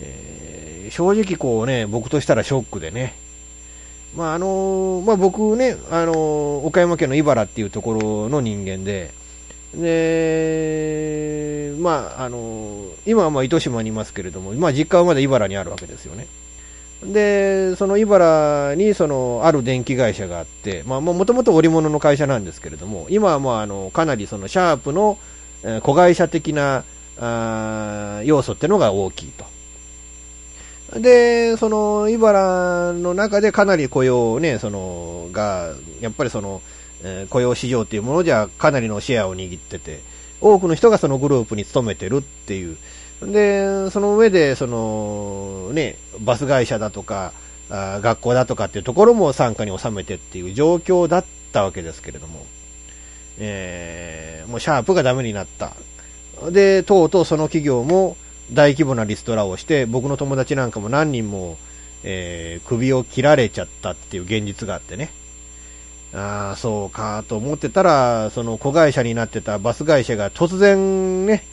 [0.00, 3.14] えー、正直こうね、僕としたらショックでね。
[4.16, 9.12] まああのまあ、僕ね、あの岡山県の茨っていうところの人間で、
[9.74, 16.28] で、まあ、あの今はまあ糸島にいますけれども、まあ、実家はまだ茨にあるわけですよね。
[17.02, 25.18] で、その茨にそのある電気会社があって、まあ、もともと織物の会社なんですけれども、今はまああのかなりそのシャープの、
[25.62, 26.84] え子会社的な
[27.18, 29.44] あ要素っていうのが大きいと。
[31.00, 36.62] で、その、茨の中でかなり雇用ね、その、が、やっぱりその、
[37.02, 40.00] えー、雇用市場っていうものじゃかなりのシェアを握ってて、
[40.40, 42.76] 多くの人がそのグループに勤めてるっていう。
[43.32, 47.32] で、その上で、その、ね、バス会社だとか、
[47.70, 52.44] あ学校だとかっていうところも傘下に収めてっていう状況だったわけですけれども、
[53.38, 55.74] えー、もうシャープがダメになった。
[56.50, 58.16] で、とうとうその企業も、
[58.52, 61.56] 大規模なリストラをして、僕の友達なんかも何人も、
[62.02, 65.10] えー、首を切られちゃったっていう現実があってね。
[66.12, 71.44] ああ、そうかと思ってたら、その子会社になってたバス会社が突然ね、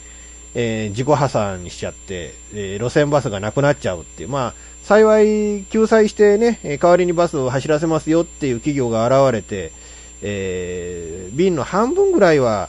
[0.54, 9.72] えー、自己破産にしちゃって、えー、路線バスがなくなっちゃうっていう、まあ、幸い救済してね、代わりにバスを走らせますよっていう企業が現れて、
[10.22, 12.68] えー、便の半分ぐらいは、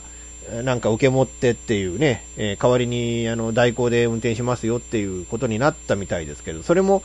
[0.62, 7.02] なんか受け持ってっていうね、え、代わりにあの代行で運転しますよっていうことになったみたいですけど、それも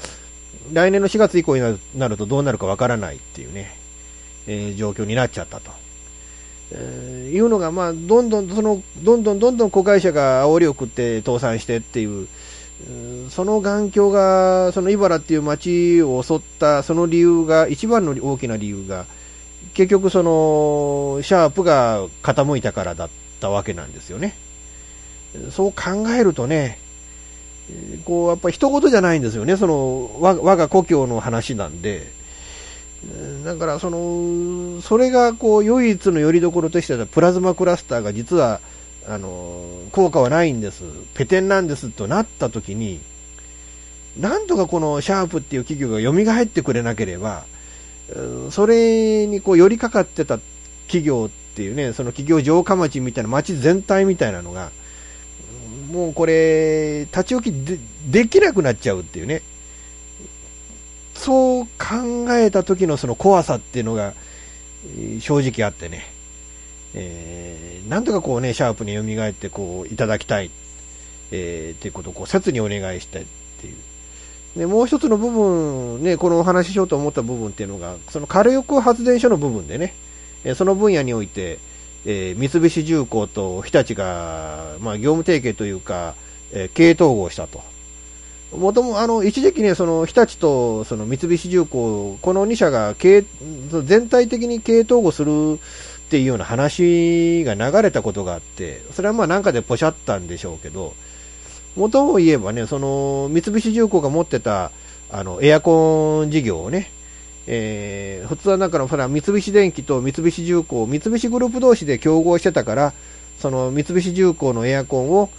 [0.74, 3.78] 来年の4月以降になるとどうなるかわからないっていうね、
[4.46, 5.72] え、状況になっちゃったと。
[6.72, 12.28] えー、いうのが、まあ、どんどん、その、どんどんどんどん子会社が煽りを食って倒産してっていう、
[13.30, 19.06] その眼鏡が、その茨っていう街を襲った、その理由が、一番の大きな理由が、
[19.74, 23.10] 結局その、シャープが傾いたからだっ
[23.40, 24.36] たわけなんですよね。
[25.52, 26.80] そう考えるとね、
[28.06, 29.58] こう、やっぱ一言じゃないんですよね。
[29.58, 32.19] その、我が故郷の話なんで、
[33.46, 38.60] だからその、それがこう唯一の拠り所としてはプラズマクラスターが実は
[39.08, 40.84] あの効果はないんです、
[41.14, 43.00] ペテンなんですとなったときに、
[44.18, 47.46] なんとかこのシャープっていう企業が蘇ってくれなければ、
[48.50, 50.40] それにこう寄りかかってた
[50.88, 54.72] 企業っていうね、その企業城下町みたいな街全体みたいなのが、
[55.92, 57.80] もうこれ、立ち置きで
[58.10, 59.42] できなくなっちゃうっていうね、
[61.20, 64.14] そう考えた時のその怖さっていうのが
[65.20, 66.06] 正直あってね、
[66.94, 70.50] えー、なんとかこうね、シャープに蘇ってこういただきたい、
[71.32, 73.26] えー、っていうことをこう切にお願いしたいっ
[73.60, 73.76] ていう。
[74.58, 79.94] で、もう一つの部分、ね、このお話ししようと思った部分っていうのが、その火力発電所の部分でね、
[80.56, 81.60] その分野において、
[82.06, 86.16] えー、三菱重工と日立が、まあ、業務提携というか、
[86.54, 87.62] え、経営統合したと。
[88.52, 93.24] もとも、あの、一時期ね、その、日立と、その、三菱重工、この2社が経、
[93.84, 95.58] 全体的に経営統合するっ
[96.10, 100.96] ていうような話が流れたことがあって、それはまあなんかでポシャったんでしょうけど、
[101.76, 104.72] もとも言えばね、その、三菱重工が持ってた、
[105.12, 106.92] あの、エアコン事業をね、
[107.46, 112.94] えー、普通はだからほら三菱電機と三菱重工、三菱グループ同士で競合してたから、
[113.40, 115.30] その三菱重工のエアコンを、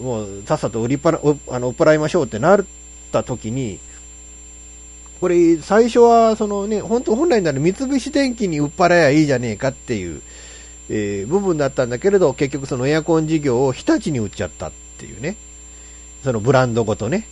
[0.00, 2.64] もうさっさと売りぱらあの売っ払いましょうってなっ
[3.12, 3.78] た時に、
[5.20, 10.22] これ、最初はその、ね、本当本来なら三菱電機に売っ払えばいいじゃねえかっていう、
[10.88, 15.36] えー、部分だったんだけれど、結局そのエアコン事業を日立に売っちゃったっていうね、
[16.24, 17.26] そのブランドごとね。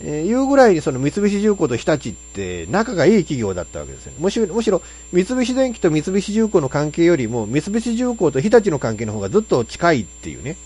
[0.00, 4.80] えー、いうぐらいにその三菱重工と日立って仲がいい企業だったわけですよ、ね、むしろむしろ
[5.12, 10.56] 三菱電機と三菱重工の関係よりも三菱重工と日立の関係の方がずっと近いっていうね、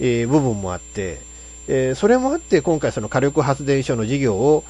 [0.00, 1.20] えー、部分もあって、
[1.68, 4.64] えー、それもあって今回その火力発電所の事業を、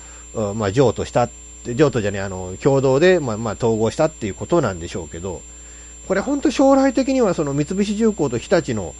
[0.54, 1.28] まあ、譲渡した
[1.64, 5.42] 譲渡じゃねあの共同で、まあ、まあ統合したっていうことなんでしょうけど
[6.06, 8.94] これ本当将来的にはその三菱重工と日立の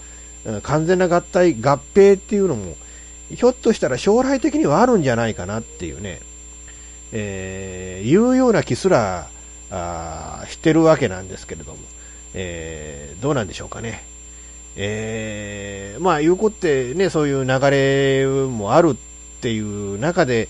[0.63, 2.77] 完全な合体合併っていうのも
[3.35, 6.21] ひょっとしたら将来的にはあるんじゃないかなっていうね、
[7.13, 9.29] えー、いうような気すら、
[9.69, 11.79] あしてるわけなんですけれども、
[12.35, 14.05] えー、どうなんでしょうかね。
[14.77, 20.49] えー、まあ、いうこってね、そういう流れもあるっていう中で、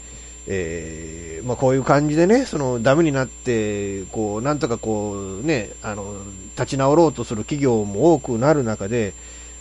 [0.48, 6.14] えー、まあ、こういう感じでね、そのダメになって、こう、なんとかこう、ね、あの、
[6.56, 9.14] 立ち直ろうとする企業も多くなる中で、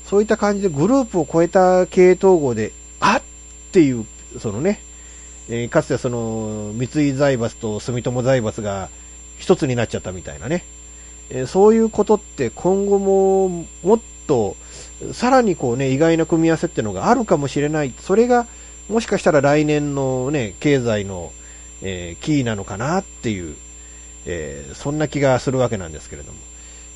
[0.05, 3.21] そういった感じでグループを超えた経営統合であっ
[3.71, 4.05] ていう、
[4.39, 4.81] そのね、
[5.49, 8.89] えー、かつてその、三井財閥と住友財閥が
[9.37, 10.63] 一つになっちゃったみたいなね、
[11.29, 13.49] えー、そういうことって今後も
[13.83, 14.55] もっと、
[15.13, 17.93] さらにこうね、意外な組み合わせっていうのがあるかもしれない。
[17.99, 18.47] それが、
[18.89, 21.31] もしかしたら来年のね、経済の、
[21.81, 23.55] えー、キーなのかなっていう、
[24.25, 26.39] えー、そんな気がするわけなんですけれども。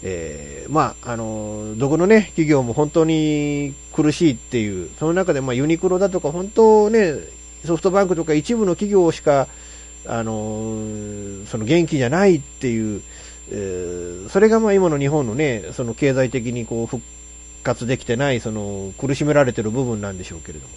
[0.02, 7.16] えー、まあ、あの、どこのね、企業も本当に苦しいっていう、その中で、まあ、ユニクロだとか、本当ね、
[7.66, 9.48] ソフトバンクとか一部の企業しか、
[10.06, 10.78] あの、
[11.48, 13.02] その元気じゃないっていう、
[13.52, 17.04] えー、それがまあ今の日本のね、その経済的にこう復
[17.64, 20.74] 活できてない、その苦しめられてる部分なんでしょうけれども、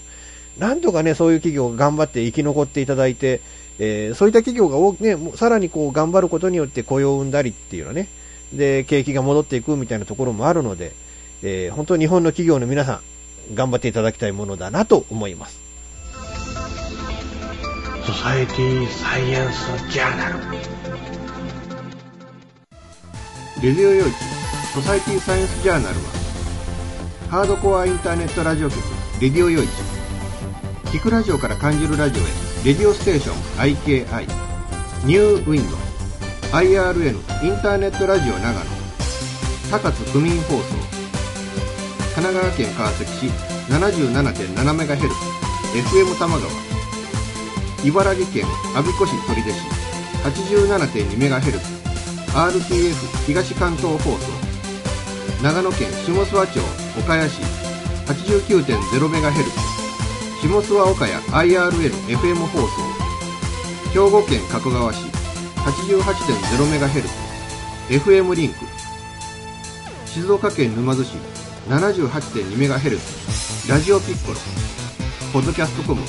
[0.58, 3.40] なんとかね、そういう企業が頑張って生き残っていただいて、
[3.78, 8.08] えー、そういった企業がね、さらにこう頑張ることによって雇用を生んだりっていうのはね、
[8.52, 10.92] で、景気が戻っていくみたいなところもあるので、
[11.42, 13.00] えー、本当に日本の企業の皆さ
[13.50, 15.60] ん、頑張っていただきたいものだなと思います。
[18.06, 20.34] ソサエティサイエンスジャーナル。
[23.62, 24.10] レディオ用地
[24.74, 26.21] ソサエティサイエンスジャーナルは、
[27.32, 28.78] ハードコアインターネットラジオ局、
[29.18, 29.66] レディオ用地
[30.92, 32.26] 聞くラジオから感じるラジオへ、
[32.62, 33.36] レディオステーション
[33.74, 34.26] IKI、
[35.06, 35.76] ニューウィンド
[36.54, 37.12] IRN
[37.42, 38.60] インターネットラジオ長野
[39.70, 40.74] 高津区民放送
[42.14, 43.26] 神奈川県川崎市
[43.72, 45.08] 77.7MHz
[45.72, 46.52] FM 玉川
[47.82, 48.44] 茨城県
[48.76, 49.56] 阿鼻子市取手市
[50.22, 51.60] 87.2MHz
[52.34, 54.41] RTF 東関東放送
[55.42, 56.60] 長野県下諏訪町
[56.96, 57.42] 岡谷市
[58.06, 59.44] 89.0MHz
[60.40, 61.12] 下諏訪岡谷
[61.50, 62.68] IRN-FM 放送
[63.92, 65.02] 兵庫県加古川市
[65.56, 67.08] 88.0MHz、
[67.88, 68.54] FM リンク、
[70.06, 71.16] 静岡県沼津市
[71.68, 74.38] 78.2MHz、ラジオピッコロ、
[75.32, 76.02] ポッドキャストコム、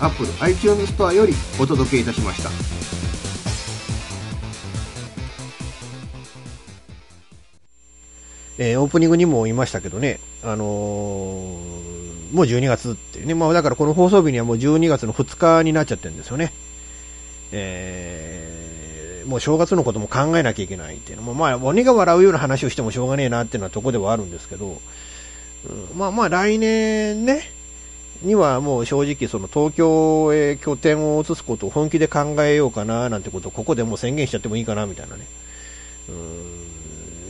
[0.00, 2.50] アップル iTunes ストアよりお届けいたしました。
[8.58, 16.52] えー、オープニングにも言いましたけどね、あのー、もう12月っていうね、まあだからこの放送日にはもう12月の2日になっちゃってるんですよね。
[17.52, 24.80] えー、もう正月のことも考えなきゃいけないっていうのも、まあ、鬼が笑うような話をしてもしょうがねえなっていうのはとこではあるんですけど、
[25.68, 27.42] うん、まあまあ来年ね、
[28.22, 35.26] にはもう正直その東京へ拠点を移すことを本気で考えようかななんてことをここでもう宣言しちゃってもいいかなみたいなね。
[36.08, 36.14] うん、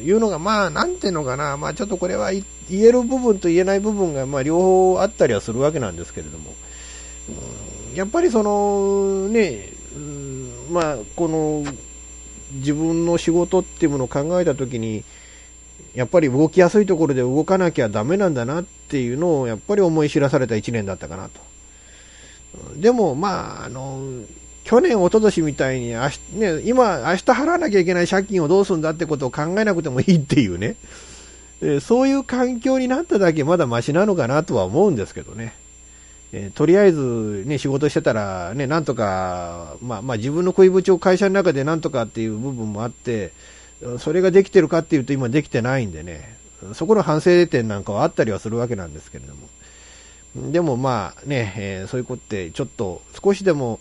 [0.04, 6.54] いうのがまあなんていうのかな、まあちょっとこれは言える部分と言えない部分がまあ両方あったりはするわけなんですけれども、
[7.90, 11.64] うん、やっぱりそのね、うん、まあこの
[12.52, 15.04] 自分の仕事っていうものを考えたときに、
[15.94, 21.40] やっぱり動きやすいところで動かなきゃダメなんだなっていうのをやっぱり思い知らされた1年だったかなと。
[22.76, 24.00] でも、まあ、あの、
[24.64, 30.76] 去年、一昨年みたいに、ね、今、明日払わなきゃいけない借金をどうするんだってことを考えなくてもいいっていうね、
[31.60, 35.54] えそういう環境になっただけまだマシなのかなとは思うんですけどね。
[36.32, 43.32] えとりあえず、ね、仕事してたら、ね、なんとか、まあ、まあ、自分の恋部を会社の中でなんとかっていう部分もあって、
[43.98, 46.36] それができてるかっていうと今できてないんでね、
[46.72, 50.50] そこの反省点なんかはあったりはするわけなんですけれども。
[50.50, 53.78] でもまあね、えー、そういうことってちょっと少しでも、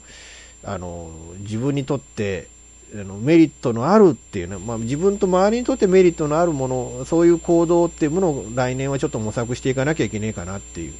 [0.64, 1.09] あの、
[1.39, 2.47] 自分にとって、
[2.95, 10.93] あのメリットのあるっていうね、まあ、自分と周りにとってメリットのあるもの、そういう行動っていうものを来年はちょっと模索していかなきゃいけないかなっていう。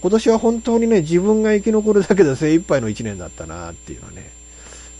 [0.00, 4.30] 今年は本当にね、自分が生き残るだけで精一杯の1年だったなっていうのはね、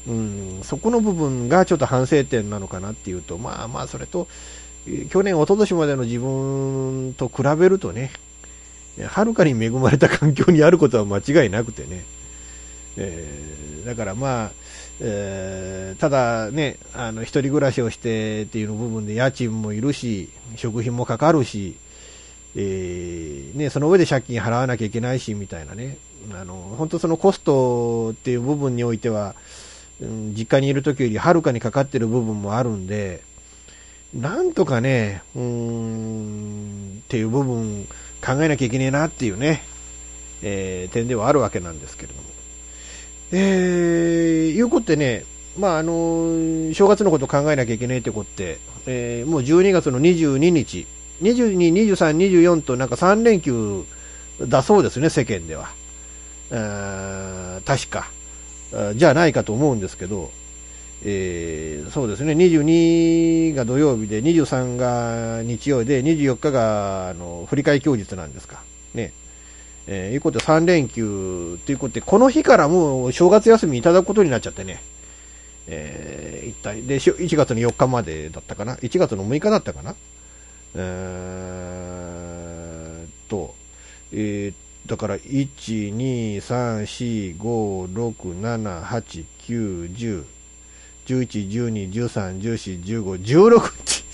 [0.08, 4.26] うん、そこの部分がちょっと反省点なのかなっていうと、まあまあ、それと、
[5.10, 8.10] 去年、一昨年までの自分と比べるとね、
[9.06, 12.04] はるかに恵まれた環境にあることは間違いなくてね、
[12.96, 14.50] え、だからまあ、
[15.00, 21.74] えー、ただね、あの、一人暮らしをしてっていう部分で家賃もいるし、食費もかかるし、
[22.54, 25.96] えー、ね、その上で借金払わなきゃいけないし、みたいなね、
[26.34, 29.34] あの、本当そのコストっていう部分においては、
[30.02, 33.22] うん、実家にいる時よりはるかにかかってる部分もあるんで、
[34.12, 37.86] なんとかね、うーん、っていう部分
[38.22, 39.62] 考えなきゃいけねえなっていうね、
[40.42, 42.27] えー、点ではあるわけなんですけれども。
[43.32, 45.24] えー、いうことでね、
[45.58, 50.86] まああの正月のこと考えなきゃいけないってことって、えー、もう12月の22日、
[51.22, 53.84] 22、23、24となんか3連休
[54.46, 55.68] だそうですね、世間では。
[57.64, 58.10] 確か。
[58.94, 60.30] じゃないかと思うんですけど、
[61.04, 68.62] えー、そうですね、22が土曜日で、23が日曜日で、24日があの振り替え休日なんですか。
[68.94, 69.12] ね。
[69.90, 74.82] えー、いうことで3連休ということで、この日からもう正月休みいただくことになっちゃってね。
[75.66, 79.94] えー、一体、で、1月の4日までだったかな ?1 月の6日だったかな？
[80.74, 83.54] えーと、
[84.12, 90.24] えー、だから、1、2、3、4、5、6、7、8、9、10、
[91.06, 94.04] 11、12、13、14、15、16日。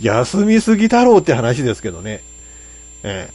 [0.00, 2.22] 休みすぎだろうって話ですけどね。
[3.02, 3.28] え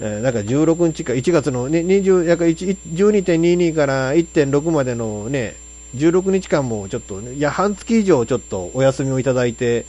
[0.00, 5.56] えー、だか16日か、1月の、ね、20、やか12.22から1.6までのね、
[5.94, 9.86] 16日間もちょっと、ね、いや、半月以上ちょっとお休みをいただいて、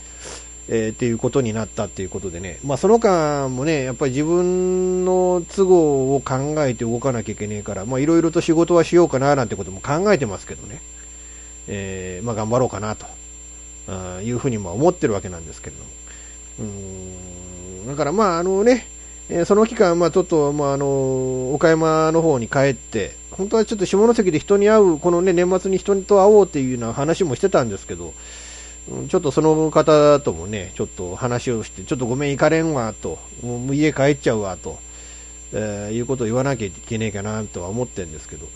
[0.70, 10.82] えー、っていうことになったっていうことでね、まあ、その間もね、やっぱり自分の都合を考えて動かなきゃいけないから、まあ、いろいろと仕事はしようかななんてことも考えてますけどね、
[11.68, 13.06] えー、まあ、頑張ろうかなと。
[13.88, 15.90] あいうふうにも思ってるわけなんですけれども。
[16.60, 18.86] うんだからまあ、あのね、
[19.30, 28.14] えー、その期間、まあ、ちょっと、まあ、あの岡山の方に帰って、本当はちょっと下関で人に会う、このね、年末に人と会おうっていうような話もしてたんですけど、
[29.10, 34.80] ちょっとその方ともね、ちょっと話をして、ちょっとごめん行かれんわと、もう家帰っちゃうわと、
[35.52, 38.48] えー、いうことを言わなきゃいけないかなとは思ってるんですけど、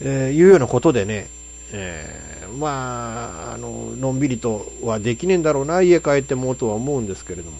[0.00, 1.28] えー、いうようなことでね、
[1.72, 7.58] えー、まあ、あの、のんびりとはできねえんだろうな、家帰ってもとは思うんですけれども、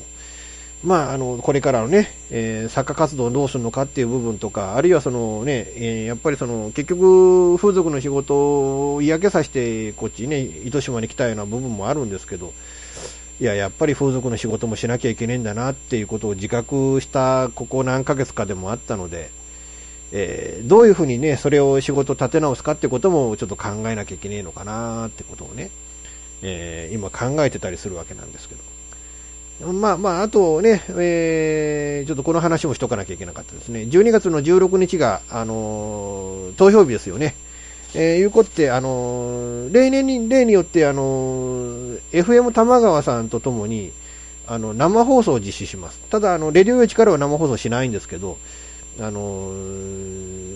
[0.85, 12.53] まあ、あの、これからのね、えー、作家活動をどうするのかっていう部分とか、あるいはそのね、えー、やっぱりその、結局、風俗の仕事を嫌気さして、こっちね、糸島に来たような部分もあるんですけど、
[13.41, 19.31] いや、やっぱり風俗の仕事もしなきゃいけないんだなっていうことを自覚したここ何ヶ月かでもあったので、
[20.12, 25.70] えー、どういうふうにね、それを仕事立て直すかってこともちょっと考えなきゃいけないのかなってことをね、
[26.43, 28.68] え、今考えてたりするわけなんですけど。
[29.61, 33.81] まあまあ、あとね、えー、ちょっとこの話もしとかなきゃいけなかったですね。
[33.83, 37.35] 12月の16日が、あのー、投票日ですよね。
[37.95, 41.03] えー、いうことで、あのー、例年に、例によって、あの、
[42.13, 43.93] FM 玉川さんとともに、
[44.47, 46.01] あの、生放送を実施します。
[46.09, 48.39] ただ、あの、レディオ用地からは生放送しないんですけど、
[49.01, 49.53] あの、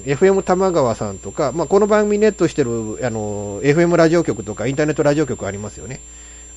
[0.05, 6.01] FM 玉川さんとか、まあ、この番組ネットしてるあの FM ラジオ局とかインターネットラジオ局ありますよね。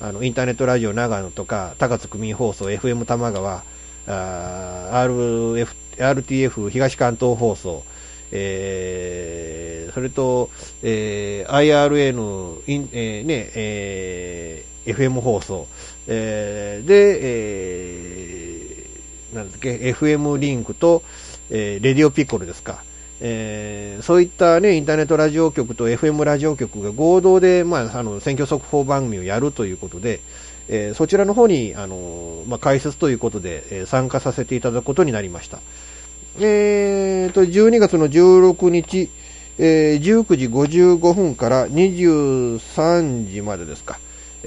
[0.00, 3.64] あのインターネットラジオ長野とか高津区民放送 FM 玉川
[4.06, 7.82] あ RF RTF 東関東放送、
[8.30, 10.50] えー、それと、
[10.82, 15.66] えー、IRN、インえー、ねえー、FM 放送、
[16.06, 21.02] えー、で、えー、なんだっけ、FM リンクと、
[21.50, 22.84] えー、レディオピッコロですか。
[23.20, 30.20] えー、そういったね、インターネットラジオ局と FM ラジオ局が合同で、まあ、あの、選挙速報番組をやるということで、
[30.68, 35.60] えー、そちらの方に、あのまあ、解説ということで、えー、参加させていただくことになりました。
[36.38, 39.10] えーと、12月の16日、
[39.58, 43.98] えー、19時55分から23時までですか。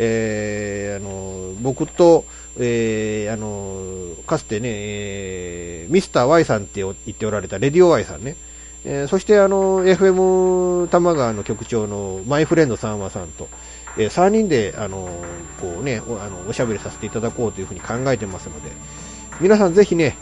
[0.01, 2.26] えー、あの僕と、
[2.57, 8.36] えー、あのかつてね、えー、ミスター Y さんって言っておられたレディオ Y さんね、
[8.86, 13.49] えー、そしてあの FM 玉川の局長のマイフレンドさんまさんと、
[13.97, 15.09] えー、3人であの
[15.59, 18.71] こう、ね、おあのおしゃべりさせていただこうというふうに考えてますので
[19.41, 20.17] 皆さんぜひね、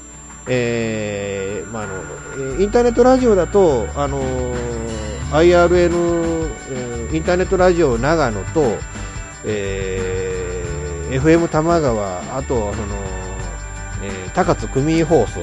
[0.48, 4.22] えーまあ、あのインターネットラジオだと、あの
[5.32, 8.78] IRN、えー、インターネットラジオ長野と、
[9.46, 12.96] えー、FM 玉川、あとその、
[14.04, 15.42] えー、高津区民放送、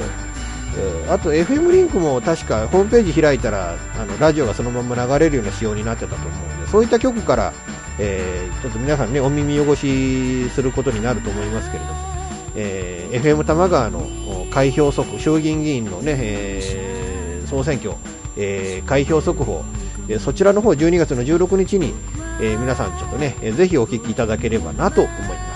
[1.08, 7.52] あと FM リンクも確かホームページ開いたらあのラジオがそのまま流れるような仕様になってたと思うのでそういった局から、
[7.98, 11.98] えー、ちょっと皆さんねお耳汚しすることになると思いますけれども、
[12.56, 14.06] えー、FM 玉川の
[14.50, 17.94] 開票速報衆議院議員のね、えー、総選挙、
[18.36, 19.64] えー、開票速報、
[20.08, 21.94] え、そちらの方12月の16日に、
[22.40, 25.53] え、皆さんちょっとね、えー、ぜひお聞きいただければなと思います。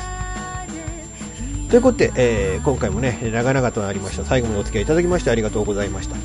[1.68, 4.24] ということで、えー、今回もね、長々となりました。
[4.24, 6.16] 最後までお付き合いいただきましてありがとうございました。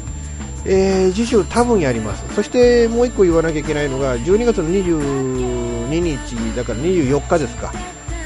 [0.66, 2.24] えー、次週多分やります。
[2.34, 7.74] そしてもう1個言わなきゃいけないのが、12月の22日、だから24日ですか、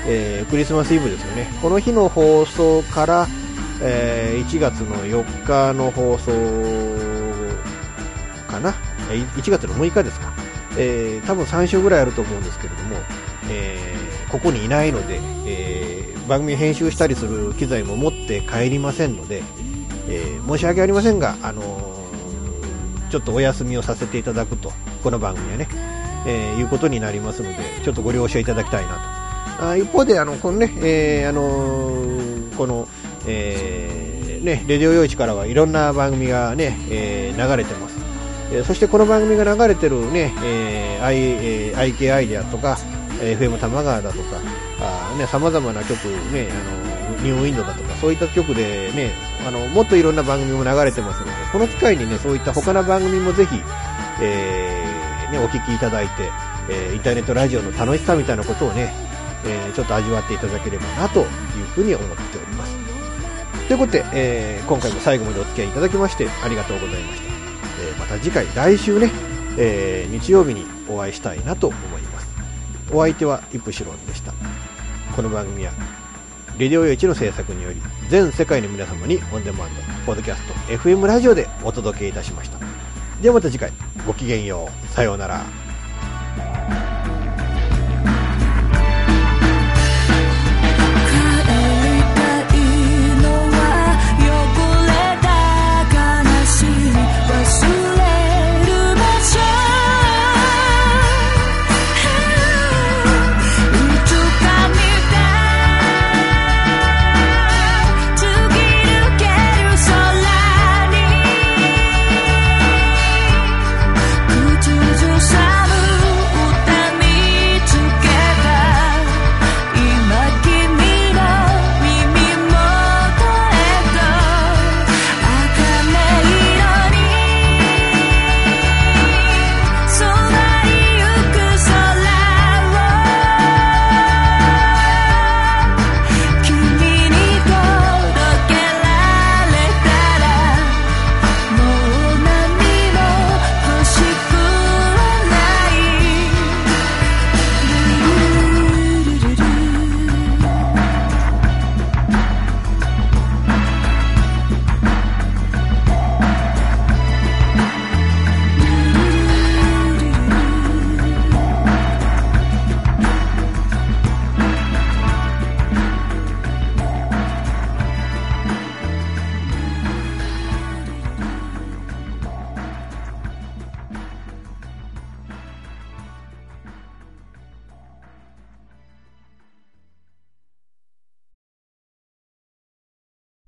[0.06, 1.52] えー、クリスマスイブですよね。
[1.60, 3.28] この日の放送から、
[3.82, 6.32] えー、1月の4日の放送
[8.48, 8.76] かな。
[9.10, 10.32] 1月の6日ですか。
[10.78, 12.98] えー、多分3週ぐらいあると思うんですけれども、
[13.50, 15.77] えー、ここにいないので、えー、
[16.28, 19.42] 番組編集したりする機材も持って帰りませんので、
[20.10, 24.72] えー、申し訳ありませんが、あのー、ちょっとお休みをさせていただくと、
[25.04, 25.68] この番組はね、
[26.26, 28.94] えー、いうことになりますので、ちょっとご了承いただきたいな
[29.60, 29.68] と。
[29.70, 32.88] あ一方で、あの、このね、えー、あのー、この、
[33.26, 37.98] えー、ね、レディオ用市からはいろんな番組がね、えー、流れてます。
[38.52, 42.78] えー、そしてこの番組が流れてるね、えー I えー、IK アイデアとか、
[43.22, 44.38] FM 玉川だとか、
[44.80, 49.12] あね、様々な曲、ね、あの、ニューウィンドだとか、そういった曲でね、
[49.48, 53.56] あの、もっといろんな番組も流れてますので、この機会にね、そういった他の番組もぜひ、
[54.22, 56.30] えー、ね、お聞きいただいて、
[56.70, 58.94] えー、インターネットラジオの楽しさみたいなことをね、
[59.46, 61.26] えー、ちょっと味わっていただければな、という
[61.74, 62.76] ふうに思っております。
[63.68, 67.28] ということで、えー、今回も最後までお付き合いいただきまして、ありがとうございました。
[67.82, 69.12] えー、また次回、来週ね、
[69.58, 72.07] えー、日曜日にお会いしたいなと思います。
[72.92, 74.34] お相手はイプシロンでした。
[75.16, 75.74] この番組は、
[76.58, 82.60] レディオ用一の制作により、全世界の皆様にオンデマンド、ポッドキャスト、FM ラジオでお届けいたしました。
[83.22, 83.72] ではまた次回、
[84.06, 84.88] ごきげんよう。
[84.94, 85.67] さようなら。